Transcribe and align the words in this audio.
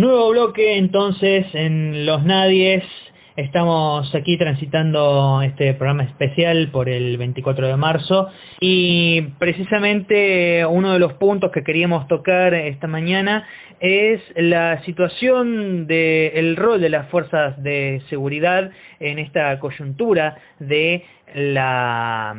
Nuevo 0.00 0.30
bloque 0.30 0.76
entonces 0.76 1.46
en 1.54 2.04
Los 2.04 2.24
Nadies. 2.24 2.82
Estamos 3.36 4.12
aquí 4.12 4.36
transitando 4.36 5.40
este 5.42 5.72
programa 5.74 6.02
especial 6.02 6.68
por 6.72 6.88
el 6.88 7.16
24 7.16 7.68
de 7.68 7.76
marzo 7.76 8.28
y 8.58 9.22
precisamente 9.38 10.66
uno 10.66 10.94
de 10.94 10.98
los 10.98 11.12
puntos 11.14 11.52
que 11.52 11.62
queríamos 11.62 12.08
tocar 12.08 12.54
esta 12.54 12.88
mañana 12.88 13.46
es 13.78 14.20
la 14.34 14.82
situación 14.84 15.86
del 15.86 16.56
rol 16.56 16.80
de 16.80 16.88
las 16.88 17.08
fuerzas 17.08 17.62
de 17.62 18.02
seguridad 18.10 18.72
en 18.98 19.20
esta 19.20 19.60
coyuntura 19.60 20.36
de 20.58 21.04
la 21.34 22.34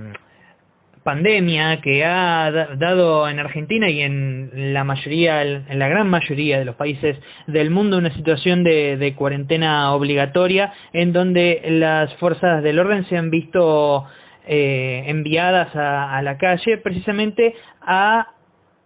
pandemia 1.05 1.81
que 1.81 2.03
ha 2.03 2.51
dado 2.77 3.29
en 3.29 3.39
Argentina 3.39 3.87
y 3.91 4.01
en 4.01 4.73
la 4.73 4.83
mayoría, 4.83 5.43
en 5.43 5.77
la 5.77 5.87
gran 5.87 6.09
mayoría 6.09 6.57
de 6.57 6.65
los 6.65 6.75
países 6.75 7.15
del 7.45 7.69
mundo 7.69 7.99
una 7.99 8.11
situación 8.15 8.63
de, 8.63 9.13
cuarentena 9.15 9.93
obligatoria 9.93 10.73
en 10.93 11.13
donde 11.13 11.61
las 11.69 12.11
fuerzas 12.15 12.63
del 12.63 12.79
orden 12.79 13.05
se 13.05 13.17
han 13.17 13.29
visto 13.29 14.05
eh, 14.47 15.03
enviadas 15.05 15.75
a, 15.75 16.17
a 16.17 16.23
la 16.23 16.39
calle 16.39 16.79
precisamente 16.79 17.53
a 17.81 18.29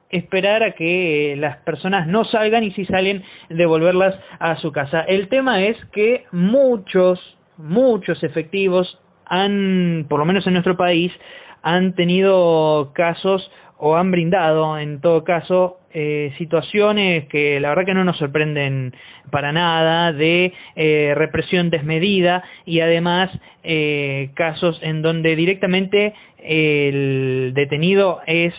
esperar 0.10 0.62
a 0.64 0.72
que 0.74 1.36
las 1.38 1.56
personas 1.60 2.06
no 2.06 2.26
salgan 2.26 2.66
y 2.66 2.72
si 2.72 2.84
salen 2.84 3.24
devolverlas 3.48 4.14
a 4.40 4.58
su 4.58 4.74
casa. 4.74 5.04
El 5.04 5.30
tema 5.30 5.64
es 5.64 5.78
que 5.94 6.26
muchos, 6.34 7.18
muchos 7.58 8.22
efectivos 8.24 9.00
han, 9.26 10.08
por 10.10 10.20
lo 10.20 10.26
menos 10.26 10.46
en 10.48 10.54
nuestro 10.54 10.76
país, 10.76 11.14
han 11.62 11.94
tenido 11.94 12.92
casos 12.94 13.50
o 13.78 13.96
han 13.96 14.12
brindado, 14.12 14.78
en 14.78 15.00
todo 15.00 15.24
caso, 15.24 15.78
eh, 15.92 16.34
situaciones 16.38 17.28
que 17.30 17.60
la 17.60 17.70
verdad 17.70 17.86
que 17.86 17.94
no 17.94 18.04
nos 18.04 18.18
sorprenden 18.18 18.94
para 19.32 19.52
nada 19.52 20.12
de 20.12 20.54
eh, 20.76 21.14
represión 21.16 21.70
desmedida 21.70 22.44
y 22.66 22.82
además 22.82 23.32
eh, 23.64 24.30
casos 24.36 24.78
en 24.84 25.02
donde 25.02 25.36
directamente 25.36 26.14
el 26.38 27.54
detenido 27.56 28.20
es 28.28 28.54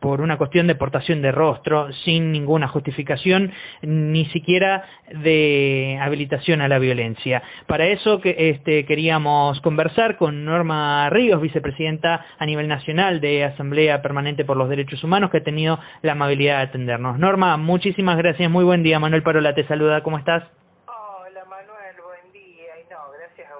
por 0.00 0.20
una 0.20 0.38
cuestión 0.38 0.66
de 0.66 0.76
portación 0.76 1.20
de 1.20 1.32
rostro, 1.32 1.92
sin 2.04 2.30
ninguna 2.30 2.68
justificación, 2.68 3.52
ni 3.82 4.24
siquiera 4.26 4.84
de 5.10 5.98
habilitación 6.00 6.60
a 6.60 6.68
la 6.68 6.78
violencia. 6.78 7.42
Para 7.66 7.86
eso 7.86 8.20
que, 8.20 8.50
este, 8.50 8.86
queríamos 8.86 9.60
conversar 9.62 10.16
con 10.16 10.44
Norma 10.44 11.10
Ríos, 11.10 11.40
vicepresidenta 11.40 12.24
a 12.38 12.46
nivel 12.46 12.68
nacional 12.68 13.20
de 13.20 13.44
Asamblea 13.44 14.00
Permanente 14.00 14.44
por 14.44 14.56
los 14.56 14.68
Derechos 14.68 15.02
Humanos, 15.02 15.30
que 15.30 15.38
ha 15.38 15.44
tenido 15.44 15.78
la 16.02 16.12
amabilidad 16.12 16.58
de 16.58 16.64
atendernos. 16.64 17.18
Norma, 17.18 17.56
muchísimas 17.56 18.16
gracias, 18.16 18.50
muy 18.50 18.64
buen 18.64 18.82
día. 18.82 19.00
Manuel 19.00 19.22
Parola 19.22 19.54
te 19.54 19.64
saluda, 19.64 20.02
¿cómo 20.02 20.18
estás? 20.18 20.44
Hola 20.86 21.44
Manuel, 21.46 21.96
buen 22.04 22.32
día. 22.32 22.78
Y 22.80 22.92
no, 22.92 22.98
gracias 23.18 23.50
a 23.50 23.56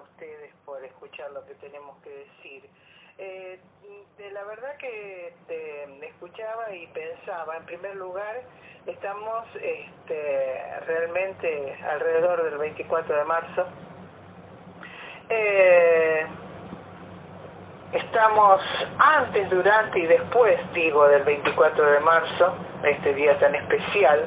por 0.74 0.84
escuchar 0.84 1.30
lo 1.30 1.46
que 1.46 1.54
tenemos 1.54 1.96
que 2.02 2.10
decir. 2.10 2.68
Eh, 3.18 3.60
la 4.32 4.42
verdad 4.42 4.76
que 4.76 5.28
este, 5.28 6.06
escuchaba 6.08 6.74
y 6.74 6.88
pensaba, 6.88 7.56
en 7.58 7.64
primer 7.64 7.94
lugar, 7.94 8.42
estamos 8.84 9.46
este, 9.54 10.80
realmente 10.84 11.78
alrededor 11.80 12.42
del 12.42 12.58
24 12.58 13.16
de 13.18 13.24
marzo. 13.24 13.66
Eh, 15.28 16.26
estamos 17.92 18.60
antes, 18.98 19.48
durante 19.50 20.00
y 20.00 20.06
después, 20.08 20.58
digo, 20.72 21.06
del 21.06 21.22
24 21.22 21.86
de 21.92 22.00
marzo, 22.00 22.56
este 22.82 23.14
día 23.14 23.38
tan 23.38 23.54
especial, 23.54 24.26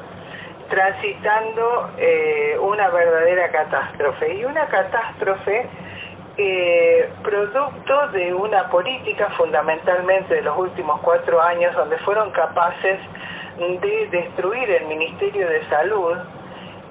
transitando 0.70 1.90
eh, 1.98 2.56
una 2.58 2.88
verdadera 2.88 3.50
catástrofe. 3.50 4.32
Y 4.32 4.46
una 4.46 4.66
catástrofe 4.68 5.68
eh, 6.40 7.10
producto 7.24 8.08
de 8.12 8.32
una 8.32 8.70
política 8.70 9.28
fundamentalmente 9.36 10.36
de 10.36 10.42
los 10.42 10.56
últimos 10.56 11.00
cuatro 11.00 11.42
años 11.42 11.74
donde 11.74 11.98
fueron 11.98 12.30
capaces 12.30 13.00
de 13.58 14.08
destruir 14.12 14.70
el 14.70 14.86
Ministerio 14.86 15.48
de 15.48 15.68
Salud 15.68 16.16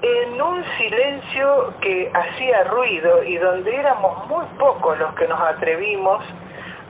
en 0.02 0.40
un 0.40 0.62
silencio 0.76 1.72
que 1.80 2.12
hacía 2.12 2.64
ruido 2.64 3.24
y 3.24 3.38
donde 3.38 3.74
éramos 3.74 4.26
muy 4.28 4.44
pocos 4.58 4.98
los 4.98 5.14
que 5.14 5.26
nos 5.26 5.40
atrevimos 5.40 6.22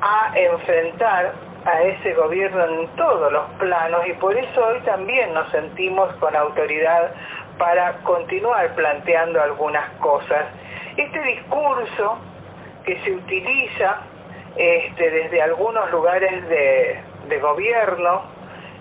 a 0.01 0.33
enfrentar 0.37 1.33
a 1.65 1.83
ese 1.83 2.13
gobierno 2.15 2.65
en 2.65 2.89
todos 2.97 3.33
los 3.33 3.45
planos 3.61 4.05
y 4.07 4.15
por 4.15 4.37
eso 4.37 4.67
hoy 4.67 4.81
también 4.81 5.33
nos 5.33 5.49
sentimos 5.53 6.13
con 6.17 6.35
autoridad 6.35 7.13
para 7.57 7.93
continuar 8.03 8.75
planteando 8.75 9.41
algunas 9.41 9.89
cosas. 10.01 10.47
Este 10.97 11.23
discurso 11.23 12.19
que 12.89 12.99
se 13.05 13.13
utiliza 13.13 13.99
este, 14.57 15.11
desde 15.11 15.43
algunos 15.43 15.91
lugares 15.91 16.49
de, 16.49 16.99
de 17.29 17.39
gobierno, 17.39 18.23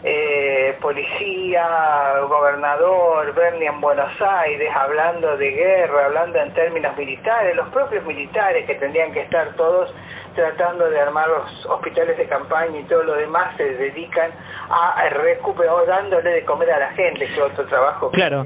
eh, 0.02 0.78
policía, 0.82 2.22
gobernador, 2.30 3.34
Bernie 3.34 3.68
en 3.68 3.82
Buenos 3.82 4.10
Aires, 4.22 4.70
hablando 4.74 5.36
de 5.36 5.52
guerra, 5.52 6.06
hablando 6.06 6.40
en 6.40 6.54
términos 6.54 6.96
militares, 6.96 7.54
los 7.54 7.68
propios 7.68 8.06
militares 8.06 8.66
que 8.66 8.76
tendrían 8.76 9.12
que 9.12 9.24
estar 9.24 9.54
todos 9.56 9.94
tratando 10.36 10.90
de 10.90 11.02
armar 11.02 11.28
los 11.28 11.66
hospitales 11.66 12.18
de 12.18 12.28
campaña 12.28 12.80
y 12.80 12.84
todo 12.84 13.04
lo 13.04 13.16
demás, 13.16 13.58
se 13.58 13.74
dedican 13.74 14.32
a 14.70 15.10
recuperar, 15.10 15.86
dándole 15.86 16.30
de 16.30 16.46
comer 16.46 16.72
a 16.72 16.80
la 16.80 16.92
gente, 16.92 17.28
que 17.28 17.42
otro 17.42 17.66
trabajo 17.66 18.10
que 18.12 18.16
claro 18.16 18.46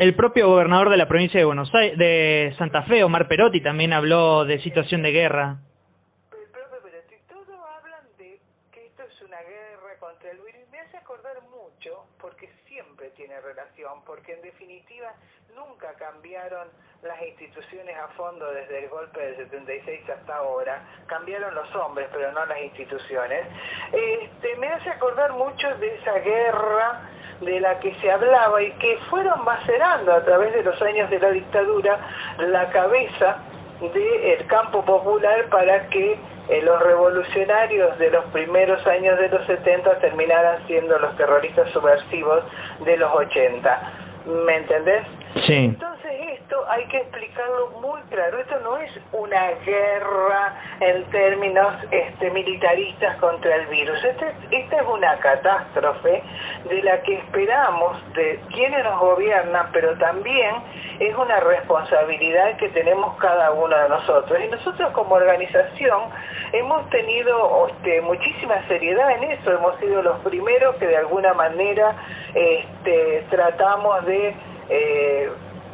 el 0.00 0.14
propio 0.14 0.48
gobernador 0.48 0.88
de 0.88 0.96
la 0.96 1.06
provincia 1.06 1.38
de 1.38 1.44
Buenos 1.44 1.70
Aires, 1.74 1.98
de 1.98 2.54
Santa 2.56 2.84
Fe, 2.84 3.04
Omar 3.04 3.28
Perotti, 3.28 3.60
también 3.60 3.92
habló 3.92 4.46
de 4.46 4.58
situación 4.62 5.02
de 5.02 5.12
guerra. 5.12 5.58
El 6.32 6.48
propio 6.50 6.80
Perotti, 6.82 7.16
todos 7.28 7.46
hablan 7.76 8.06
de 8.16 8.40
que 8.72 8.86
esto 8.86 9.02
es 9.02 9.20
una 9.20 9.36
guerra 9.42 9.98
contra 10.00 10.30
el 10.30 10.38
virus. 10.38 10.62
Me 10.72 10.80
hace 10.80 10.96
acordar 10.96 11.36
mucho, 11.50 12.06
porque 12.18 12.48
siempre 12.66 13.10
tiene 13.10 13.38
relación, 13.42 14.02
porque 14.06 14.32
en 14.32 14.40
definitiva 14.40 15.12
nunca 15.54 15.92
cambiaron 15.98 16.68
las 17.02 17.20
instituciones 17.20 17.94
a 17.98 18.08
fondo 18.16 18.50
desde 18.52 18.84
el 18.84 18.88
golpe 18.88 19.20
del 19.20 19.36
76 19.36 20.08
hasta 20.08 20.34
ahora. 20.34 20.82
Cambiaron 21.08 21.54
los 21.54 21.76
hombres, 21.76 22.08
pero 22.10 22.32
no 22.32 22.46
las 22.46 22.62
instituciones. 22.62 23.46
Este, 23.92 24.56
me 24.56 24.68
hace 24.68 24.88
acordar 24.88 25.34
mucho 25.34 25.76
de 25.76 25.94
esa 25.96 26.14
guerra 26.20 27.19
de 27.40 27.60
la 27.60 27.78
que 27.80 27.94
se 28.00 28.10
hablaba 28.10 28.62
y 28.62 28.70
que 28.72 28.98
fueron 29.08 29.44
macerando 29.44 30.12
a 30.12 30.24
través 30.24 30.52
de 30.54 30.62
los 30.62 30.80
años 30.82 31.08
de 31.10 31.18
la 31.18 31.30
dictadura 31.30 31.98
la 32.38 32.68
cabeza 32.70 33.38
del 33.80 34.46
campo 34.46 34.84
popular 34.84 35.46
para 35.48 35.88
que 35.88 36.18
eh, 36.48 36.62
los 36.62 36.82
revolucionarios 36.82 37.98
de 37.98 38.10
los 38.10 38.24
primeros 38.26 38.86
años 38.86 39.18
de 39.18 39.28
los 39.28 39.46
70 39.46 39.98
terminaran 40.00 40.66
siendo 40.66 40.98
los 40.98 41.16
terroristas 41.16 41.70
subversivos 41.70 42.44
de 42.84 42.96
los 42.96 43.10
80. 43.14 43.92
¿Me 44.44 44.56
entendés? 44.56 45.02
Sí. 45.46 45.54
Entonces 45.54 46.10
esto 46.50 46.66
hay 46.68 46.84
que 46.86 46.96
explicarlo 46.96 47.70
muy 47.80 48.00
claro. 48.10 48.40
Esto 48.40 48.58
no 48.60 48.76
es 48.78 48.90
una 49.12 49.50
guerra 49.64 50.56
en 50.80 51.04
términos 51.10 51.74
este, 51.92 52.28
militaristas 52.30 53.16
contra 53.18 53.54
el 53.54 53.66
virus. 53.66 54.02
Este, 54.02 54.34
esta 54.50 54.80
es 54.80 54.88
una 54.88 55.16
catástrofe 55.20 56.22
de 56.68 56.82
la 56.82 57.00
que 57.02 57.18
esperamos 57.18 58.14
de 58.14 58.40
quienes 58.52 58.82
nos 58.82 58.98
gobiernan, 58.98 59.68
pero 59.72 59.96
también 59.98 60.56
es 60.98 61.14
una 61.16 61.38
responsabilidad 61.38 62.56
que 62.56 62.68
tenemos 62.70 63.16
cada 63.18 63.52
uno 63.52 63.76
de 63.76 63.88
nosotros. 63.88 64.36
Y 64.44 64.48
nosotros 64.48 64.90
como 64.90 65.14
organización 65.14 66.02
hemos 66.52 66.90
tenido 66.90 67.68
este, 67.68 68.00
muchísima 68.00 68.66
seriedad 68.66 69.08
en 69.12 69.22
eso. 69.30 69.52
Hemos 69.52 69.78
sido 69.78 70.02
los 70.02 70.18
primeros 70.20 70.74
que 70.76 70.88
de 70.88 70.96
alguna 70.96 71.32
manera 71.32 71.94
este, 72.34 73.24
tratamos 73.30 74.04
de 74.04 74.34
eh, 74.68 75.30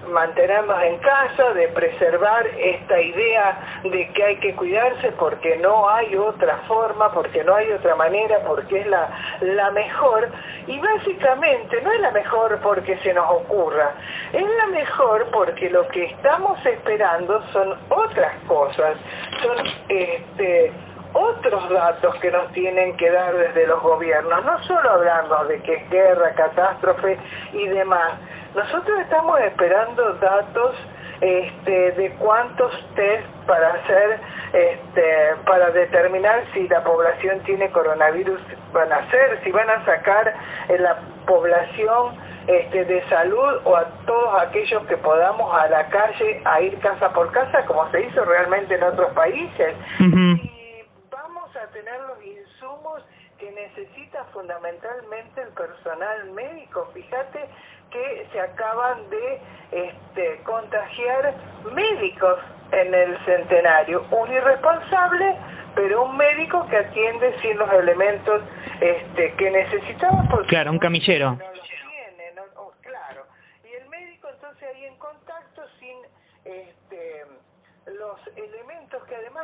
mantenernos 0.09 0.83
en 0.83 0.99
casa, 0.99 1.53
de 1.55 1.69
preservar 1.69 2.47
esta 2.47 3.01
idea 3.01 3.81
de 3.85 4.13
que 4.13 4.25
hay 4.25 4.37
que 4.37 4.55
cuidarse 4.55 5.13
porque 5.13 5.57
no 5.59 5.89
hay 5.89 6.17
otra 6.17 6.59
forma, 6.69 7.13
porque 7.13 7.43
no 7.45 7.55
hay 7.55 7.71
otra 7.73 7.95
manera, 7.97 8.41
porque 8.47 8.81
es 8.81 8.87
la, 8.87 9.09
la 9.41 9.71
mejor. 9.71 10.29
Y 10.67 10.79
básicamente 10.81 11.81
no 11.83 11.93
es 11.93 12.01
la 12.01 12.11
mejor 12.11 12.59
porque 12.63 12.97
se 12.99 13.13
nos 13.13 13.31
ocurra, 13.31 13.93
es 14.33 14.49
la 14.49 14.67
mejor 14.67 15.27
porque 15.33 15.71
lo 15.71 15.87
que 15.89 16.05
estamos 16.05 16.65
esperando 16.67 17.43
son 17.53 17.77
otras 17.91 18.35
cosas, 18.47 18.97
son 19.43 19.67
este 19.89 20.73
otros 21.13 21.71
datos 21.71 22.15
que 22.17 22.31
nos 22.31 22.53
tienen 22.53 22.95
que 22.97 23.11
dar 23.11 23.35
desde 23.35 23.67
los 23.67 23.81
gobiernos, 23.83 24.45
no 24.45 24.63
solo 24.65 24.91
hablando 24.91 25.45
de 25.47 25.63
que 25.63 25.75
es 25.75 25.91
guerra, 25.91 26.35
catástrofe 26.35 27.17
y 27.55 27.69
demás, 27.69 28.13
nosotros 28.57 28.99
estamos 29.01 29.39
esperando 29.41 30.15
datos 30.15 30.75
este, 31.21 31.93
de 31.93 32.11
cuántos 32.19 32.73
test 32.95 33.27
para 33.47 33.75
hacer, 33.75 34.19
este, 34.55 35.37
para 35.45 35.71
determinar 35.71 36.43
si 36.55 36.67
la 36.67 36.83
población 36.83 37.41
tiene 37.41 37.71
coronavirus 37.71 38.41
van 38.73 38.91
a 38.93 38.97
hacer, 38.97 39.41
si 39.45 39.51
van 39.51 39.69
a 39.69 39.85
sacar 39.85 40.35
la 40.79 40.97
población 41.27 42.17
este, 42.47 42.87
de 42.87 43.07
salud 43.11 43.61
o 43.65 43.77
a 43.77 43.85
todos 44.07 44.41
aquellos 44.41 44.87
que 44.87 44.97
podamos 44.99 45.55
a 45.55 45.69
la 45.69 45.87
calle 45.89 46.41
a 46.47 46.61
ir 46.63 46.79
casa 46.79 47.13
por 47.13 47.31
casa 47.33 47.63
como 47.67 47.91
se 47.91 48.07
hizo 48.07 48.25
realmente 48.25 48.75
en 48.75 48.83
otros 48.83 49.13
países. 49.13 49.75
Y 50.01 50.83
vamos 51.11 51.55
a 51.57 51.67
tener 51.73 52.01
los 52.03 52.25
insumos 52.25 53.03
que 53.39 53.53
necesita 53.53 54.25
fundamentalmente 54.33 55.43
el 55.43 55.49
personal 55.49 56.31
médico. 56.31 56.89
Fíjate 56.95 57.49
que 57.97 58.27
se 58.33 58.41
acaban 58.41 59.09
de 59.11 59.39
este, 59.73 60.43
contagiar 60.45 61.35
médicos 61.73 62.39
en 62.73 62.95
el 62.95 63.19
centenario. 63.25 64.05
Un 64.11 64.33
irresponsable 64.33 65.37
pero 65.75 66.05
un 66.05 66.17
médico 66.17 66.67
que 66.69 66.79
atiende 66.79 67.39
sin 67.43 67.59
los 67.59 67.71
elementos 67.71 68.41
este, 68.81 69.35
que 69.35 69.51
necesitamos 69.51 70.27
claro 70.49 70.73
un 70.73 70.79
camillero. 70.79 71.39
los 71.39 71.57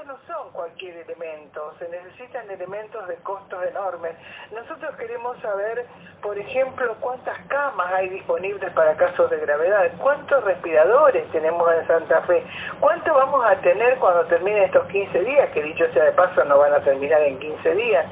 no 0.06 0.16
son 0.26 0.50
cualquier 0.52 0.96
elemento, 0.96 1.74
se 1.78 1.88
necesitan 1.88 2.50
elementos 2.50 3.06
de 3.06 3.16
costos 3.16 3.64
enormes. 3.66 4.14
Nosotros 4.52 4.96
queremos 4.96 5.38
saber, 5.40 5.86
por 6.20 6.36
ejemplo, 6.36 6.96
cuántas 7.00 7.38
camas 7.46 7.92
hay 7.92 8.08
disponibles 8.08 8.72
para 8.72 8.96
casos 8.96 9.30
de 9.30 9.38
gravedad, 9.38 9.92
cuántos 9.98 10.42
respiradores 10.44 11.30
tenemos 11.30 11.72
en 11.74 11.86
Santa 11.86 12.22
Fe, 12.22 12.44
cuánto 12.80 13.14
vamos 13.14 13.44
a 13.44 13.56
tener 13.60 13.98
cuando 13.98 14.24
terminen 14.26 14.64
estos 14.64 14.86
15 14.88 15.20
días, 15.20 15.50
que 15.50 15.62
dicho 15.62 15.84
sea 15.92 16.04
de 16.04 16.12
paso 16.12 16.44
no 16.44 16.58
van 16.58 16.74
a 16.74 16.80
terminar 16.80 17.22
en 17.22 17.38
15 17.38 17.74
días. 17.74 18.06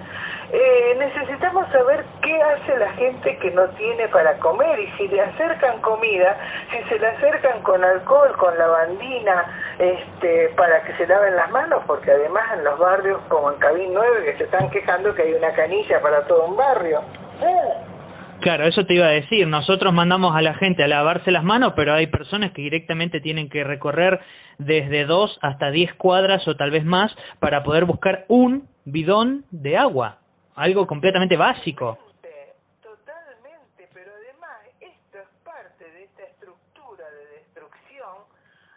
Eh, 0.53 0.97
necesitamos 0.99 1.69
saber 1.71 2.05
qué 2.23 2.43
hace 2.43 2.77
la 2.77 2.91
gente 2.95 3.39
que 3.39 3.53
no 3.53 3.69
tiene 3.71 4.09
para 4.09 4.37
comer 4.39 4.81
y 4.81 4.89
si 4.99 5.07
le 5.07 5.21
acercan 5.21 5.81
comida, 5.81 6.37
si 6.71 6.89
se 6.89 6.99
le 6.99 7.07
acercan 7.07 7.63
con 7.63 7.85
alcohol, 7.85 8.37
con 8.37 8.59
lavandina, 8.59 9.45
este, 9.79 10.49
para 10.57 10.83
que 10.83 10.93
se 10.95 11.07
laven 11.07 11.37
las 11.37 11.51
manos, 11.53 11.85
porque 11.87 12.11
además 12.11 12.43
en 12.55 12.65
los 12.65 12.79
barrios 12.81 13.21
como 13.29 13.53
en 13.53 13.59
Cabín 13.61 13.95
9 13.95 14.25
que 14.25 14.39
se 14.39 14.45
están 14.45 14.69
quejando 14.71 15.15
que 15.15 15.23
hay 15.23 15.35
una 15.35 15.53
canilla 15.53 16.01
para 16.03 16.27
todo 16.27 16.47
un 16.47 16.57
barrio. 16.57 17.01
Claro, 18.41 18.67
eso 18.67 18.85
te 18.87 18.95
iba 18.95 19.07
a 19.07 19.11
decir. 19.11 19.47
Nosotros 19.47 19.93
mandamos 19.93 20.35
a 20.35 20.43
la 20.43 20.55
gente 20.55 20.83
a 20.83 20.89
lavarse 20.89 21.31
las 21.31 21.45
manos, 21.45 21.75
pero 21.77 21.95
hay 21.95 22.09
personas 22.09 22.53
que 22.53 22.63
directamente 22.63 23.21
tienen 23.21 23.51
que 23.51 23.63
recorrer 23.63 24.19
desde 24.59 25.05
dos 25.05 25.39
hasta 25.43 25.71
diez 25.71 25.95
cuadras 25.95 26.47
o 26.49 26.57
tal 26.57 26.71
vez 26.73 26.85
más 26.85 27.15
para 27.39 27.63
poder 27.63 27.85
buscar 27.85 28.25
un 28.29 28.67
bidón 28.85 29.45
de 29.53 29.77
agua 29.77 30.20
algo 30.57 30.87
completamente 30.87 31.37
básico. 31.37 31.99
Totalmente, 32.83 33.89
pero 33.93 34.13
además 34.15 34.59
esto 34.81 35.19
es 35.19 35.29
parte 35.45 35.91
de 35.91 36.05
esta 36.05 36.23
estructura 36.25 37.11
de 37.11 37.27
destrucción 37.27 38.17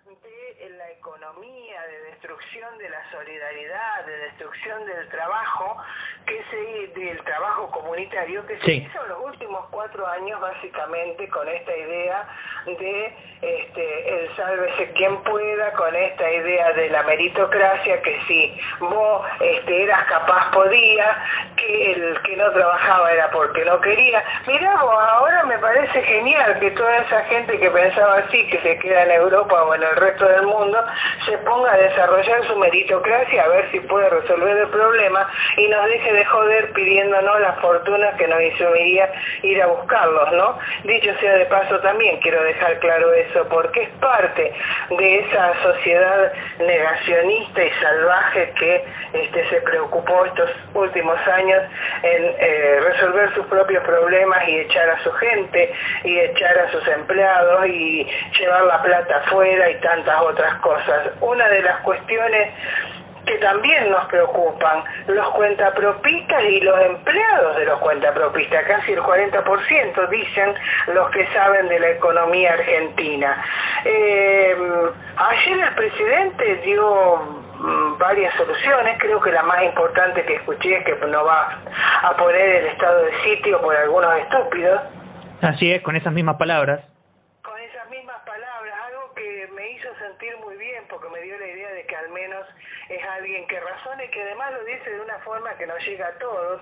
de 0.05 0.69
la 0.77 0.91
economía, 0.91 1.81
de 1.87 2.11
destrucción 2.11 2.77
de 2.77 2.89
la 2.89 3.11
solidaridad, 3.11 4.05
de 4.05 4.17
destrucción 4.17 4.85
del 4.85 5.09
trabajo, 5.09 5.77
que 6.25 6.43
se 6.49 6.63
del 6.99 7.23
trabajo 7.23 7.69
comunitario 7.71 8.45
que 8.45 8.57
se 8.59 8.73
hizo 8.73 9.03
en 9.03 9.09
los 9.09 9.19
últimos 9.25 9.65
cuatro 9.71 10.05
años 10.07 10.39
básicamente 10.39 11.27
con 11.29 11.47
esta 11.47 11.75
idea 11.75 12.27
de 12.65 13.13
este 13.41 14.15
el 14.15 14.35
sálvese 14.35 14.91
quien 14.93 15.17
pueda, 15.23 15.71
con 15.73 15.95
esta 15.95 16.31
idea 16.31 16.71
de 16.73 16.89
la 16.89 17.03
meritocracia 17.03 18.01
que 18.01 18.19
si 18.27 18.57
vos 18.79 19.25
este, 19.39 19.83
eras 19.83 20.05
capaz 20.05 20.51
podía, 20.51 21.17
que 21.57 21.91
el 21.93 22.21
que 22.21 22.37
no 22.37 22.51
trabajaba 22.51 23.11
era 23.11 23.29
porque 23.31 23.65
no 23.65 23.79
quería. 23.81 24.23
Mirá 24.47 24.73
ahora 24.73 25.43
me 25.43 25.57
parece 25.59 26.01
genial 26.03 26.59
que 26.59 26.71
toda 26.71 26.97
esa 26.97 27.23
gente 27.25 27.59
que 27.59 27.69
pensaba 27.69 28.17
así, 28.19 28.47
que 28.47 28.61
se 28.61 28.77
queda 28.79 29.03
en 29.03 29.11
Europa 29.11 29.63
o 29.63 29.75
en 29.75 29.83
el 29.83 29.95
resto 29.95 30.25
del 30.25 30.43
mundo, 30.43 30.83
se 31.25 31.37
ponga 31.39 31.73
a 31.73 31.77
desarrollar 31.77 32.47
su 32.47 32.55
meritocracia 32.55 33.43
a 33.43 33.47
ver 33.47 33.71
si 33.71 33.79
puede 33.81 34.09
resolver 34.09 34.57
el 34.57 34.69
problema 34.69 35.27
y 35.57 35.67
nos 35.67 35.85
deje 35.85 36.12
de 36.13 36.25
joder 36.25 36.71
pidiéndonos 36.73 37.39
la 37.41 37.53
fortuna 37.53 38.11
que 38.17 38.27
nos 38.27 38.41
insumiría 38.41 39.11
ir 39.41 39.61
a 39.61 39.67
buscarlos, 39.67 40.31
¿no? 40.33 40.57
Dicho 40.83 41.13
sea 41.19 41.33
de 41.35 41.45
paso 41.45 41.79
también 41.79 42.19
quiero 42.21 42.41
dejar 42.43 42.79
claro 42.79 43.13
eso, 43.13 43.47
porque 43.49 43.83
es 43.83 43.89
parte 43.99 44.53
de 44.89 45.19
esa 45.19 45.53
sociedad 45.63 46.33
negacionista 46.59 47.63
y 47.63 47.71
salvaje 47.81 48.53
que 48.59 48.85
este, 49.13 49.49
se 49.49 49.61
preocupó 49.61 50.25
estos 50.25 50.49
últimos 50.73 51.17
años 51.27 51.63
en 52.03 52.23
eh, 52.39 52.79
resolver 52.81 53.33
sus 53.33 53.45
propios 53.47 53.83
problemas 53.83 54.47
y 54.47 54.59
echar 54.59 54.89
a 54.89 55.03
su 55.03 55.11
gente 55.13 55.73
y 56.03 56.19
echar 56.19 56.57
a 56.57 56.71
sus 56.71 56.87
empleados 56.87 57.67
y 57.67 58.07
llevar 58.39 58.63
la 58.63 58.81
plata 58.81 59.17
afuera 59.17 59.69
y 59.69 59.75
tantas 59.81 60.21
otras 60.21 60.59
cosas. 60.61 61.11
Una 61.21 61.47
de 61.49 61.61
las 61.61 61.79
cuestiones 61.81 62.49
que 63.25 63.37
también 63.37 63.89
nos 63.89 64.05
preocupan, 64.07 64.83
los 65.07 65.27
cuentapropistas 65.29 66.43
y 66.43 66.59
los 66.61 66.79
empleados 66.81 67.57
de 67.57 67.65
los 67.65 67.79
cuentapropistas, 67.79 68.65
casi 68.65 68.93
el 68.93 69.01
40% 69.01 70.09
dicen 70.09 70.55
los 70.93 71.09
que 71.11 71.25
saben 71.33 71.69
de 71.69 71.79
la 71.79 71.89
economía 71.91 72.53
argentina. 72.53 73.43
Eh, 73.85 74.55
ayer 75.17 75.59
el 75.59 75.75
presidente 75.75 76.55
dio 76.65 77.15
mm, 77.59 77.97
varias 77.97 78.35
soluciones, 78.35 78.97
creo 78.99 79.21
que 79.21 79.31
la 79.31 79.43
más 79.43 79.63
importante 79.63 80.23
que 80.25 80.35
escuché 80.35 80.77
es 80.77 80.85
que 80.85 80.95
no 81.07 81.23
va 81.23 81.59
a 82.01 82.15
poner 82.17 82.41
el 82.41 82.65
estado 82.67 83.03
de 83.03 83.11
sitio 83.23 83.61
por 83.61 83.75
algunos 83.75 84.17
estúpidos. 84.17 84.81
Así 85.41 85.71
es, 85.71 85.81
con 85.81 85.95
esas 85.95 86.13
mismas 86.13 86.37
palabras. 86.37 86.81
Con 87.41 87.59
esas 87.59 87.89
mismas 87.89 88.17
palabras, 88.25 88.73
algo 88.87 89.13
que 89.13 89.47
me 89.53 89.71
hizo 89.71 89.89
sentir 89.95 90.37
muy 90.37 90.55
bien 90.57 90.83
porque 90.89 91.09
me 91.09 91.12
dio 91.23 91.37
la 91.39 91.47
idea 91.47 91.71
de 91.71 91.85
que 91.85 91.95
al 91.95 92.09
menos 92.09 92.45
es 92.89 93.01
alguien 93.17 93.47
que 93.47 93.59
razone 93.59 94.05
y 94.05 94.09
que 94.09 94.21
además 94.21 94.53
lo 94.53 94.65
dice 94.65 94.89
de 94.89 95.01
una 95.01 95.17
forma 95.19 95.57
que 95.57 95.65
nos 95.65 95.79
llega 95.85 96.07
a 96.07 96.19
todos. 96.19 96.61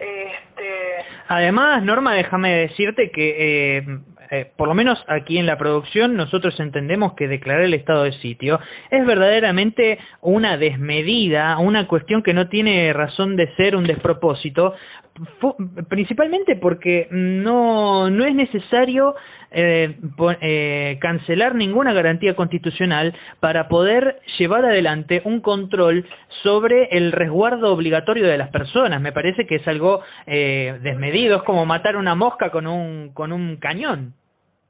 Este... 0.00 1.04
Además, 1.28 1.82
Norma, 1.82 2.14
déjame 2.14 2.56
decirte 2.56 3.10
que, 3.10 3.76
eh, 3.78 3.86
eh, 4.30 4.50
por 4.56 4.68
lo 4.68 4.74
menos 4.74 4.98
aquí 5.08 5.38
en 5.38 5.46
la 5.46 5.58
producción, 5.58 6.16
nosotros 6.16 6.58
entendemos 6.58 7.14
que 7.14 7.28
declarar 7.28 7.62
el 7.62 7.74
estado 7.74 8.04
de 8.04 8.12
sitio 8.12 8.58
es 8.90 9.06
verdaderamente 9.06 9.98
una 10.22 10.56
desmedida, 10.56 11.58
una 11.58 11.86
cuestión 11.86 12.22
que 12.22 12.34
no 12.34 12.48
tiene 12.48 12.92
razón 12.92 13.36
de 13.36 13.54
ser 13.56 13.76
un 13.76 13.86
despropósito, 13.86 14.74
principalmente 15.88 16.56
porque 16.56 17.08
no, 17.10 18.10
no 18.10 18.24
es 18.24 18.34
necesario 18.34 19.14
eh, 19.50 19.96
eh, 20.40 20.98
cancelar 21.00 21.54
ninguna 21.54 21.92
garantía 21.92 22.36
constitucional 22.36 23.14
para 23.40 23.68
poder 23.68 24.20
llevar 24.38 24.64
adelante 24.64 25.22
un 25.24 25.40
control 25.40 26.04
sobre 26.42 26.88
el 26.96 27.12
resguardo 27.12 27.72
obligatorio 27.72 28.26
de 28.26 28.38
las 28.38 28.50
personas. 28.50 29.00
Me 29.00 29.12
parece 29.12 29.46
que 29.46 29.56
es 29.56 29.68
algo 29.68 30.02
eh, 30.26 30.78
desmedido, 30.82 31.38
es 31.38 31.42
como 31.42 31.66
matar 31.66 31.96
una 31.96 32.14
mosca 32.14 32.50
con 32.50 32.66
un, 32.66 33.12
con 33.12 33.32
un 33.32 33.56
cañón. 33.56 34.14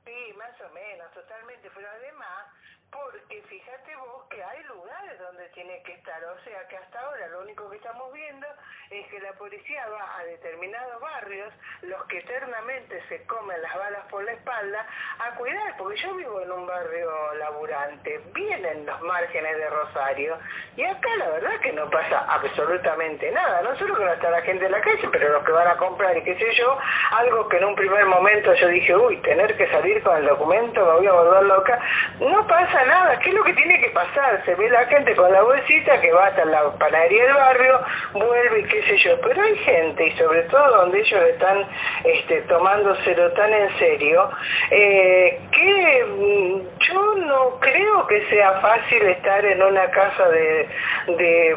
Sí, 0.05 0.13
más 0.39 0.55
o 0.61 0.73
menos, 0.75 1.13
totalmente, 1.13 1.69
pero 1.75 1.87
además, 1.89 2.47
porque 2.91 3.43
fíjate 3.43 3.97
vos 3.97 4.25
que 4.31 4.43
hay 4.43 4.63
lugares 4.65 5.19
donde 5.19 5.49
tiene 5.51 5.83
que 5.83 5.93
estar, 5.93 6.23
o 6.25 6.39
sea 6.45 6.67
que 6.69 6.77
hasta 6.77 7.01
ahora 7.01 7.29
lo 7.29 7.41
único 7.43 7.69
que 7.71 7.77
estamos 7.77 8.13
viendo 8.13 8.47
es 8.91 9.07
que 9.09 9.21
la 9.21 9.33
policía 9.33 9.87
va 9.89 10.19
a 10.19 10.25
determinados 10.25 11.01
barrios, 11.01 11.53
los 11.83 12.03
que 12.05 12.19
eternamente 12.19 13.03
se 13.09 13.25
comen 13.27 13.61
las 13.61 13.77
balas 13.77 14.07
por 14.11 14.25
la 14.25 14.33
espalda, 14.33 14.87
a 15.19 15.35
cuidar, 15.35 15.77
porque 15.77 16.01
yo 16.01 16.15
vivo 16.15 16.41
en 16.41 16.53
un 16.53 16.67
barrio 16.67 17.35
laburante, 17.35 18.21
vienen 18.33 18.87
los 18.87 19.01
márgenes 19.03 19.57
de 19.57 19.71
Rosario, 19.71 20.39
y 20.77 20.85
acá 20.85 21.09
la 21.19 21.29
verdad 21.31 21.61
que 21.61 21.73
no 21.73 21.91
pasa 21.91 22.21
absolutamente 22.33 23.31
nada, 23.31 23.63
no 23.63 23.77
solo 23.77 23.97
que 23.97 24.05
no 24.05 24.13
está 24.13 24.31
la 24.31 24.43
gente 24.43 24.67
en 24.67 24.73
la 24.73 24.81
calle, 24.81 25.09
pero 25.13 25.33
los 25.33 25.45
que 25.45 25.53
van 25.53 25.69
a 25.69 25.77
comprar 25.77 26.17
y 26.17 26.25
qué 26.25 26.35
sé 26.39 26.55
yo, 26.55 26.79
algo 27.13 27.49
que 27.49 27.59
en 27.59 27.65
un 27.65 27.75
primer 27.75 28.07
momento 28.07 28.55
yo 28.55 28.69
dije, 28.69 28.97
uy, 28.97 29.21
tener 29.23 29.57
que 29.57 29.71
salir 29.71 30.03
con 30.03 30.17
el 30.17 30.27
documento, 30.27 30.85
me 30.85 30.93
voy 30.93 31.07
a 31.07 31.13
volver 31.13 31.43
loca, 31.45 31.79
no 32.21 32.47
pasa 32.47 32.78
nada, 32.85 33.19
¿qué 33.21 33.31
es 33.31 33.35
lo 33.35 33.45
que 33.45 33.55
tiene 33.55 33.81
que 33.81 33.91
pasar? 33.91 34.43
Se 34.45 34.55
ve 34.55 34.69
la 34.69 34.87
gente 34.87 35.15
con 35.17 35.33
la 35.33 35.43
bolsita 35.43 36.01
que 36.01 36.13
va 36.13 36.27
hasta 36.27 36.45
la 36.45 36.71
panadería 36.79 37.25
del 37.25 37.35
barrio, 37.35 37.81
vuelve 38.13 38.61
y 38.61 38.65
que 38.65 38.83
sé 38.83 38.97
yo, 38.99 39.21
pero 39.21 39.43
hay 39.43 39.57
gente, 39.59 40.07
y 40.07 40.19
sobre 40.19 40.43
todo 40.45 40.77
donde 40.79 41.01
ellos 41.01 41.23
están 41.31 41.65
este, 42.05 42.43
tomándoselo 42.43 43.33
tan 43.33 43.53
en 43.53 43.79
serio, 43.79 44.31
eh, 44.71 45.41
que 45.53 46.05
mm, 46.05 46.61
yo 46.89 47.15
no 47.27 47.61
creo 47.61 48.07
que 48.07 48.27
sea 48.29 48.53
fácil 48.61 49.03
estar 49.03 49.45
en 49.45 49.63
una 49.63 49.91
casa 49.91 50.29
de, 50.29 50.69
de 51.19 51.57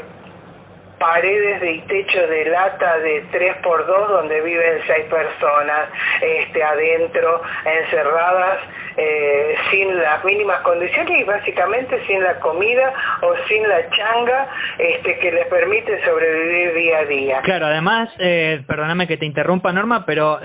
paredes 1.01 1.61
de 1.61 1.83
techo 1.87 2.27
de 2.27 2.45
lata 2.45 2.99
de 2.99 3.23
3x2 3.31 4.07
donde 4.07 4.39
viven 4.41 4.81
seis 4.85 5.05
personas 5.05 5.89
este 6.21 6.63
adentro 6.63 7.41
encerradas 7.65 8.59
eh, 8.97 9.55
sin 9.69 9.97
las 9.97 10.23
mínimas 10.23 10.61
condiciones 10.61 11.19
y 11.19 11.23
básicamente 11.23 12.05
sin 12.07 12.23
la 12.23 12.39
comida 12.39 12.93
o 13.21 13.33
sin 13.47 13.67
la 13.67 13.89
changa 13.89 14.47
este 14.77 15.19
que 15.19 15.31
les 15.31 15.47
permite 15.47 16.03
sobrevivir 16.03 16.73
día 16.73 16.97
a 16.99 17.05
día. 17.05 17.41
Claro, 17.41 17.67
además, 17.67 18.09
eh, 18.19 18.61
perdóname 18.67 19.07
que 19.07 19.17
te 19.17 19.25
interrumpa 19.25 19.71
Norma, 19.71 20.05
pero 20.05 20.39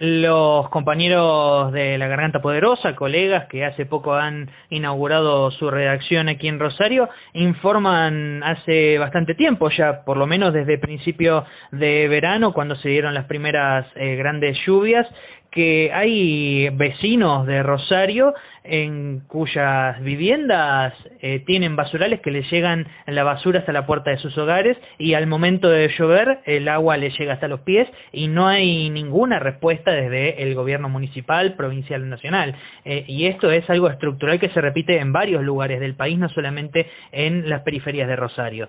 Los 0.00 0.68
compañeros 0.68 1.72
de 1.72 1.98
La 1.98 2.06
Garganta 2.06 2.40
Poderosa, 2.40 2.94
colegas 2.94 3.48
que 3.48 3.64
hace 3.64 3.84
poco 3.84 4.14
han 4.14 4.48
inaugurado 4.70 5.50
su 5.50 5.72
redacción 5.72 6.28
aquí 6.28 6.46
en 6.46 6.60
Rosario, 6.60 7.08
informan 7.32 8.44
hace 8.44 8.96
bastante 8.98 9.34
tiempo, 9.34 9.68
ya 9.70 10.04
por 10.04 10.16
lo 10.16 10.28
menos 10.28 10.54
desde 10.54 10.78
principio 10.78 11.44
de 11.72 12.06
verano, 12.06 12.52
cuando 12.52 12.76
se 12.76 12.90
dieron 12.90 13.12
las 13.12 13.24
primeras 13.24 13.86
eh, 13.96 14.14
grandes 14.14 14.56
lluvias, 14.64 15.04
que 15.50 15.90
hay 15.92 16.68
vecinos 16.70 17.46
de 17.46 17.62
Rosario 17.62 18.34
en 18.64 19.20
cuyas 19.20 20.00
viviendas 20.02 20.92
eh, 21.20 21.42
tienen 21.46 21.74
basurales 21.74 22.20
que 22.20 22.30
les 22.30 22.48
llegan 22.50 22.86
la 23.06 23.24
basura 23.24 23.60
hasta 23.60 23.72
la 23.72 23.86
puerta 23.86 24.10
de 24.10 24.18
sus 24.18 24.36
hogares 24.36 24.76
y 24.98 25.14
al 25.14 25.26
momento 25.26 25.68
de 25.68 25.88
llover 25.98 26.40
el 26.44 26.68
agua 26.68 26.96
les 26.96 27.18
llega 27.18 27.32
hasta 27.32 27.48
los 27.48 27.60
pies 27.60 27.88
y 28.12 28.28
no 28.28 28.46
hay 28.46 28.90
ninguna 28.90 29.38
respuesta 29.38 29.90
desde 29.90 30.42
el 30.42 30.54
gobierno 30.54 30.88
municipal, 30.88 31.54
provincial 31.54 32.08
nacional. 32.08 32.54
Eh, 32.84 33.04
y 33.06 33.26
esto 33.26 33.50
es 33.50 33.68
algo 33.70 33.88
estructural 33.88 34.38
que 34.38 34.50
se 34.50 34.60
repite 34.60 34.98
en 34.98 35.12
varios 35.12 35.42
lugares 35.42 35.80
del 35.80 35.94
país, 35.94 36.18
no 36.18 36.28
solamente 36.28 36.90
en 37.12 37.48
las 37.48 37.62
periferias 37.62 38.08
de 38.08 38.16
Rosario. 38.16 38.68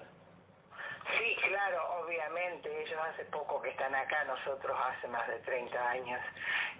Sí, 1.17 1.35
claro, 1.47 2.05
obviamente, 2.05 2.69
ellos 2.69 2.99
hace 3.11 3.25
poco 3.25 3.61
que 3.61 3.69
están 3.69 3.93
acá, 3.93 4.23
nosotros 4.27 4.77
hace 4.89 5.07
más 5.09 5.27
de 5.27 5.39
30 5.45 5.89
años 5.89 6.19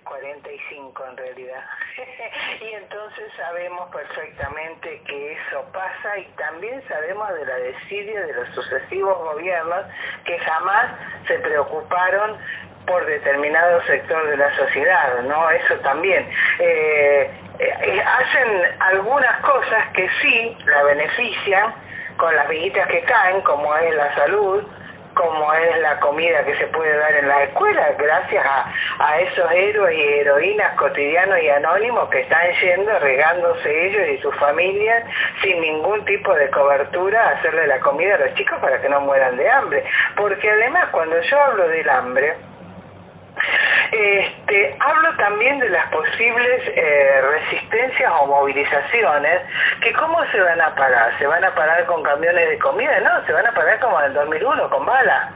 45 0.03 1.06
en 1.06 1.18
realidad. 1.18 1.63
y 2.62 2.74
entonces 2.74 3.32
sabemos 3.38 3.89
perfectamente 3.94 5.01
que 5.06 5.34
eso 5.34 5.65
pasa 5.72 6.18
y 6.18 6.25
también 6.38 6.82
sabemos 6.88 7.34
de 7.34 7.46
la 7.46 7.56
desidia 7.56 8.22
de 8.22 8.34
los 8.34 8.50
sucesivos 8.56 9.18
gobiernos 9.18 9.86
que 10.25 10.38
jamás 10.39 10.91
se 11.27 11.39
preocuparon 11.39 12.38
por 12.86 13.06
determinado 13.06 13.82
sector 13.86 14.27
de 14.29 14.38
la 14.38 14.56
sociedad, 14.58 15.22
¿no? 15.24 15.50
Eso 15.51 15.75
también. 15.82 16.27
Eh, 16.60 17.32
eh, 17.60 18.01
hacen 18.01 18.82
algunas 18.82 19.41
cosas 19.41 19.89
que 19.94 20.10
sí 20.22 20.58
la 20.65 20.84
benefician 20.84 21.74
con 22.18 22.36
las 22.36 22.48
villitas 22.50 22.88
que 22.88 23.01
caen, 23.01 23.41
como 23.41 23.75
es 23.75 23.96
la 23.96 24.15
salud, 24.15 24.63
como 25.19 25.53
es 25.53 25.77
la 25.79 25.99
comida 25.99 26.45
que 26.45 26.55
se 26.55 26.67
puede 26.67 26.95
dar 26.97 27.13
en 27.13 27.27
la 27.27 27.43
escuela, 27.43 27.89
gracias 27.97 28.45
a, 28.45 28.71
a 28.99 29.19
esos 29.19 29.51
héroes 29.51 29.93
y 29.97 30.01
heroínas 30.01 30.77
cotidianos 30.77 31.38
y 31.41 31.49
anónimos 31.49 32.09
que 32.09 32.21
están 32.21 32.47
yendo, 32.61 32.97
regándose 32.99 33.88
ellos 33.88 34.07
y 34.07 34.21
sus 34.21 34.33
familias 34.38 35.03
sin 35.43 35.59
ningún 35.59 36.05
tipo 36.05 36.33
de 36.33 36.49
cobertura 36.51 37.21
a 37.21 37.29
hacerle 37.31 37.67
la 37.67 37.81
comida 37.81 38.15
a 38.15 38.19
los 38.19 38.33
chicos 38.35 38.57
para 38.61 38.79
que 38.79 38.88
no 38.88 39.01
mueran 39.01 39.35
de 39.35 39.49
hambre. 39.49 39.83
Porque 40.15 40.49
además 40.49 40.88
cuando 40.91 41.21
yo 41.21 41.38
hablo 41.38 41.67
del 41.67 41.89
hambre, 41.89 42.35
este, 43.91 44.77
hablo 44.79 45.15
también 45.17 45.60
de 45.60 45.69
las 45.69 45.89
posibles 45.91 46.62
eh, 46.75 47.22
resistencias 47.22 48.12
o 48.22 48.27
movilizaciones, 48.27 49.41
que 49.81 49.93
cómo 49.93 50.24
se 50.31 50.39
van 50.39 50.62
a 50.62 50.75
parar, 50.75 51.17
se 51.17 51.27
van 51.27 51.43
a 51.43 51.53
parar 51.55 51.86
con 51.86 52.03
camiones 52.03 52.50
de 52.50 52.60
comida, 52.60 53.00
no, 53.00 53.25
se 53.25 53.34
van 53.34 53.48
a 53.48 53.51
parar 53.51 53.79
como 53.79 54.00
en 54.00 54.05
el 54.08 54.13
2001, 54.13 54.69
con 54.69 54.86
bala. 54.86 55.31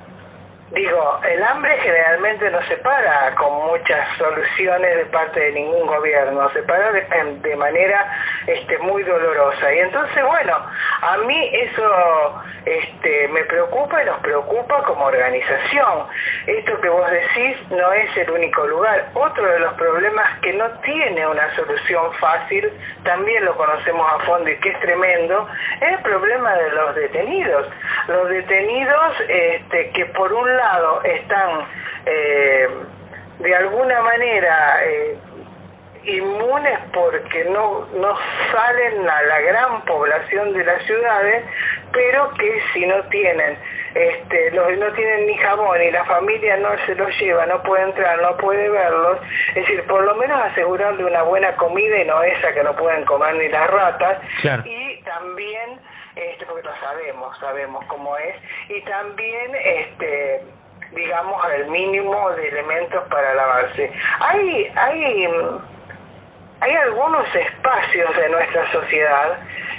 Digo, 0.74 1.20
el 1.24 1.44
hambre 1.44 1.78
generalmente 1.84 2.50
no 2.50 2.60
se 2.64 2.78
para 2.78 3.36
con 3.36 3.68
muchas 3.68 4.18
soluciones 4.18 4.98
de 4.98 5.06
parte 5.06 5.40
de 5.40 5.52
ningún 5.52 5.86
gobierno, 5.86 6.50
se 6.52 6.64
para 6.64 6.92
de, 6.92 7.06
de 7.44 7.56
manera 7.56 8.12
este, 8.48 8.80
muy 8.80 9.04
dolorosa. 9.04 9.72
Y 9.72 9.80
entonces, 9.82 10.26
bueno, 10.26 10.58
a 11.02 11.18
mí 11.18 11.50
eso 11.54 12.44
este, 12.66 13.28
me 13.28 13.44
preocupa 13.44 14.02
y 14.02 14.06
nos 14.08 14.20
preocupa 14.22 14.82
como 14.86 15.06
organización. 15.06 16.08
Esto 16.48 16.82
que 16.82 16.90
vos 16.90 17.08
decís 17.12 17.56
no 17.70 17.94
es 17.94 18.18
el 18.18 18.32
único 18.32 18.66
lugar. 18.66 19.10
Otro 19.14 19.46
de 19.46 19.60
los 19.60 19.74
problemas 19.76 20.40
que 20.40 20.54
no 20.54 20.68
tiene 20.82 21.28
una 21.28 21.56
solución 21.56 22.14
fácil, 22.14 22.68
también 23.04 23.46
lo 23.46 23.56
conocemos 23.58 24.12
a 24.12 24.26
fondo 24.26 24.50
y 24.50 24.58
que 24.58 24.70
es 24.70 24.80
tremendo, 24.80 25.48
es 25.82 25.92
el 25.92 26.00
problema 26.00 26.56
de 26.56 26.72
los 26.72 26.96
detenidos. 26.96 27.68
Los 28.08 28.28
detenidos 28.30 29.14
este, 29.28 29.92
que 29.92 30.06
por 30.08 30.34
un 30.34 30.48
lado 30.58 30.63
están 31.04 31.68
eh, 32.06 32.68
de 33.40 33.56
alguna 33.56 34.02
manera 34.02 34.86
eh, 34.86 35.18
inmunes 36.06 36.80
porque 36.94 37.46
no, 37.46 37.88
no 37.96 38.18
salen 38.52 39.10
a 39.10 39.22
la 39.24 39.40
gran 39.42 39.82
población 39.86 40.54
de 40.54 40.64
las 40.64 40.84
ciudades, 40.84 41.46
pero 41.92 42.34
que 42.34 42.62
si 42.74 42.86
no 42.86 43.02
tienen 43.04 43.58
este, 43.96 44.52
los, 44.52 44.78
no 44.78 44.92
tienen 44.94 45.28
ni 45.28 45.38
jabón 45.38 45.82
y 45.82 45.92
la 45.92 46.04
familia 46.06 46.58
no 46.58 46.70
se 46.86 46.96
los 46.96 47.10
lleva, 47.20 47.46
no 47.46 47.62
puede 47.62 47.84
entrar, 47.84 48.20
no 48.22 48.36
puede 48.38 48.70
verlos, 48.70 49.20
es 49.50 49.56
decir, 49.56 49.84
por 49.84 50.04
lo 50.04 50.16
menos 50.16 50.42
asegurarle 50.46 51.06
una 51.06 51.22
buena 51.24 51.56
comida 51.58 52.02
y 52.02 52.06
no 52.06 52.24
esa 52.24 52.54
que 52.54 52.64
no 52.64 52.76
pueden 52.76 53.06
comer 53.06 53.36
ni 53.36 53.50
las 53.50 53.70
ratas, 53.70 54.18
y 54.66 55.02
también, 55.04 55.80
este, 56.16 56.46
porque 56.46 56.64
lo 56.64 56.76
sabemos, 56.80 57.38
sabemos 57.40 57.86
cómo 57.86 58.18
es, 58.18 58.36
y 58.70 58.82
también, 58.82 59.56
este, 59.56 60.44
digamos, 60.92 61.42
el 61.54 61.68
mínimo 61.68 62.32
de 62.32 62.48
elementos 62.48 63.04
para 63.10 63.34
lavarse. 63.34 63.92
Hay, 64.20 64.72
hay 64.76 65.28
hay 66.64 66.72
algunos 66.76 67.28
espacios 67.36 68.16
de 68.16 68.30
nuestra 68.30 68.72
sociedad 68.72 69.38